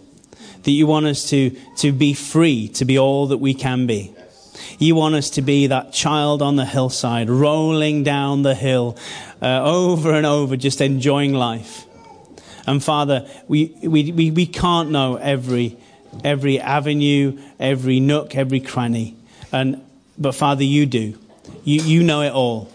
that 0.62 0.70
you 0.70 0.86
want 0.86 1.06
us 1.06 1.28
to, 1.30 1.50
to 1.76 1.92
be 1.92 2.14
free, 2.14 2.68
to 2.68 2.84
be 2.84 2.98
all 2.98 3.28
that 3.28 3.38
we 3.38 3.54
can 3.54 3.86
be. 3.86 4.14
You 4.78 4.94
want 4.94 5.14
us 5.14 5.30
to 5.30 5.42
be 5.42 5.68
that 5.68 5.92
child 5.92 6.42
on 6.42 6.56
the 6.56 6.64
hillside, 6.64 7.30
rolling 7.30 8.02
down 8.02 8.42
the 8.42 8.54
hill 8.54 8.96
uh, 9.40 9.62
over 9.62 10.12
and 10.12 10.26
over, 10.26 10.56
just 10.56 10.80
enjoying 10.80 11.32
life. 11.32 11.84
And 12.66 12.84
Father, 12.84 13.26
we, 13.48 13.74
we, 13.82 14.12
we, 14.12 14.30
we 14.30 14.46
can't 14.46 14.90
know 14.90 15.16
every, 15.16 15.78
every 16.22 16.60
avenue, 16.60 17.38
every 17.58 17.98
nook, 17.98 18.36
every 18.36 18.60
cranny. 18.60 19.16
And, 19.52 19.82
but 20.18 20.34
Father, 20.34 20.64
you 20.64 20.84
do. 20.84 21.18
You, 21.64 21.82
you 21.82 22.02
know 22.02 22.20
it 22.22 22.32
all. 22.32 22.70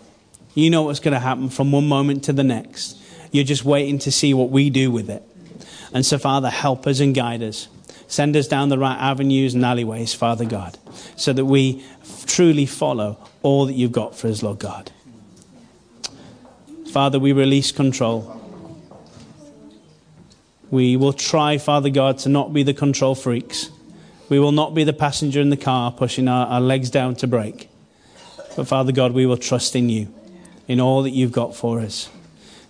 You 0.56 0.70
know 0.70 0.84
what's 0.84 1.00
going 1.00 1.14
to 1.14 1.20
happen 1.20 1.50
from 1.50 1.72
one 1.72 1.88
moment 1.88 2.24
to 2.26 2.34
the 2.34 2.44
next. 2.44 2.98
You're 3.34 3.44
just 3.44 3.66
waiting 3.66 3.98
to 4.00 4.12
see 4.12 4.34
what 4.34 4.52
we 4.52 4.70
do 4.70 4.92
with 4.92 5.10
it. 5.10 5.24
And 5.92 6.06
so, 6.06 6.20
Father, 6.20 6.52
help 6.52 6.86
us 6.86 7.00
and 7.00 7.16
guide 7.16 7.42
us. 7.42 7.68
Send 8.08 8.36
us 8.36 8.48
down 8.48 8.70
the 8.70 8.78
right 8.78 8.96
avenues 8.96 9.56
and 9.56 9.66
alleyways, 9.66 10.14
Father 10.14 10.46
God, 10.46 10.78
so 11.16 11.34
that 11.34 11.46
we 11.46 11.84
truly 12.28 12.68
follow 12.68 13.18
all 13.42 13.66
that 13.66 13.74
you've 13.74 13.92
got 13.92 14.16
for 14.16 14.28
us, 14.28 14.44
Lord 14.44 14.60
God. 14.60 14.92
Father, 16.92 17.18
we 17.18 17.34
release 17.34 17.72
control. 17.72 18.40
We 20.70 20.96
will 20.96 21.14
try, 21.14 21.58
Father 21.58 21.90
God, 21.90 22.20
to 22.20 22.30
not 22.30 22.54
be 22.54 22.62
the 22.62 22.76
control 22.76 23.16
freaks. 23.16 23.72
We 24.30 24.38
will 24.40 24.52
not 24.52 24.76
be 24.76 24.84
the 24.84 24.94
passenger 24.94 25.42
in 25.42 25.50
the 25.50 25.58
car 25.58 25.92
pushing 25.92 26.28
our, 26.28 26.46
our 26.46 26.62
legs 26.62 26.92
down 26.92 27.16
to 27.16 27.28
brake. 27.28 27.68
But, 28.56 28.68
Father 28.68 28.92
God, 28.92 29.14
we 29.14 29.26
will 29.26 29.38
trust 29.38 29.76
in 29.76 29.90
you, 29.90 30.14
in 30.68 30.80
all 30.80 31.02
that 31.02 31.12
you've 31.12 31.32
got 31.32 31.56
for 31.56 31.80
us. 31.80 32.12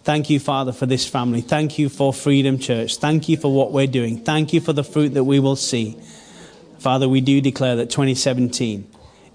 Thank 0.04 0.30
you, 0.30 0.40
Father, 0.40 0.74
for 0.74 0.86
this 0.86 1.08
family. 1.08 1.40
Thank 1.40 1.80
you 1.80 1.88
for 1.88 2.14
Freedom 2.14 2.60
Church. 2.60 2.98
Thank 2.98 3.30
you 3.30 3.38
for 3.38 3.54
what 3.54 3.72
we're 3.72 3.88
doing. 3.88 4.18
Thank 4.18 4.52
you 4.52 4.60
for 4.60 4.74
the 4.74 4.84
fruit 4.84 5.14
that 5.14 5.24
we 5.24 5.40
will 5.40 5.56
see. 5.56 5.98
Father, 6.80 7.08
we 7.08 7.22
do 7.22 7.40
declare 7.40 7.78
that 7.78 7.90
2017 7.90 8.86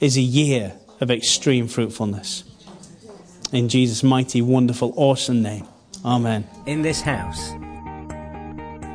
is 0.00 0.18
a 0.18 0.20
year 0.20 0.74
of 1.00 1.10
extreme 1.10 1.68
fruitfulness. 1.68 2.44
In 3.50 3.70
Jesus' 3.70 4.02
mighty, 4.02 4.42
wonderful, 4.42 4.92
awesome 4.96 5.42
name. 5.42 5.66
Amen. 6.04 6.46
In 6.66 6.82
this 6.82 7.00
house, 7.00 7.52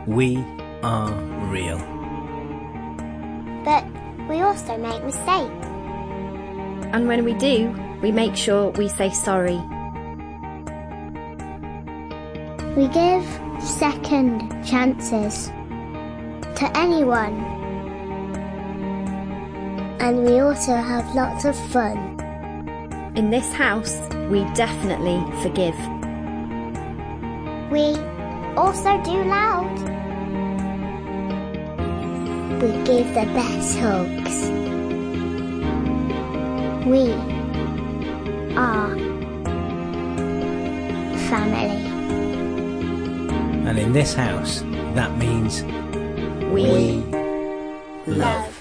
we 0.05 0.38
are 0.83 1.12
real. 1.49 1.79
But 3.65 3.83
we 4.29 4.41
also 4.41 4.77
make 4.77 5.03
mistakes. 5.03 5.65
And 6.93 7.07
when 7.07 7.23
we 7.25 7.33
do, 7.33 7.75
we 8.03 8.12
make 8.12 8.36
sure 8.36 8.69
we 8.69 8.88
say 8.89 9.09
sorry. 9.09 9.59
We 12.75 12.88
give 12.88 13.23
second 13.62 14.65
chances 14.65 15.49
to 16.55 16.71
anyone. 16.73 17.38
And 19.99 20.25
we 20.25 20.39
also 20.39 20.73
have 20.73 21.13
lots 21.13 21.45
of 21.45 21.55
fun. 21.69 22.19
In 23.15 23.29
this 23.29 23.53
house, 23.53 23.95
we 24.27 24.43
definitely 24.55 25.21
forgive. 25.43 25.77
We 27.71 27.95
also 28.57 28.99
do 29.03 29.23
loud. 29.23 29.77
We 32.59 32.71
give 32.86 33.07
the 33.13 33.29
best 33.38 33.77
hugs. 33.77 34.49
We 36.88 37.13
are 38.57 38.97
family. 41.29 41.92
And 43.73 43.81
in 43.81 43.91
this 43.91 44.13
house, 44.13 44.62
that 44.93 45.17
means 45.17 45.63
We, 46.53 47.01
we 48.05 48.13
Love. 48.13 48.52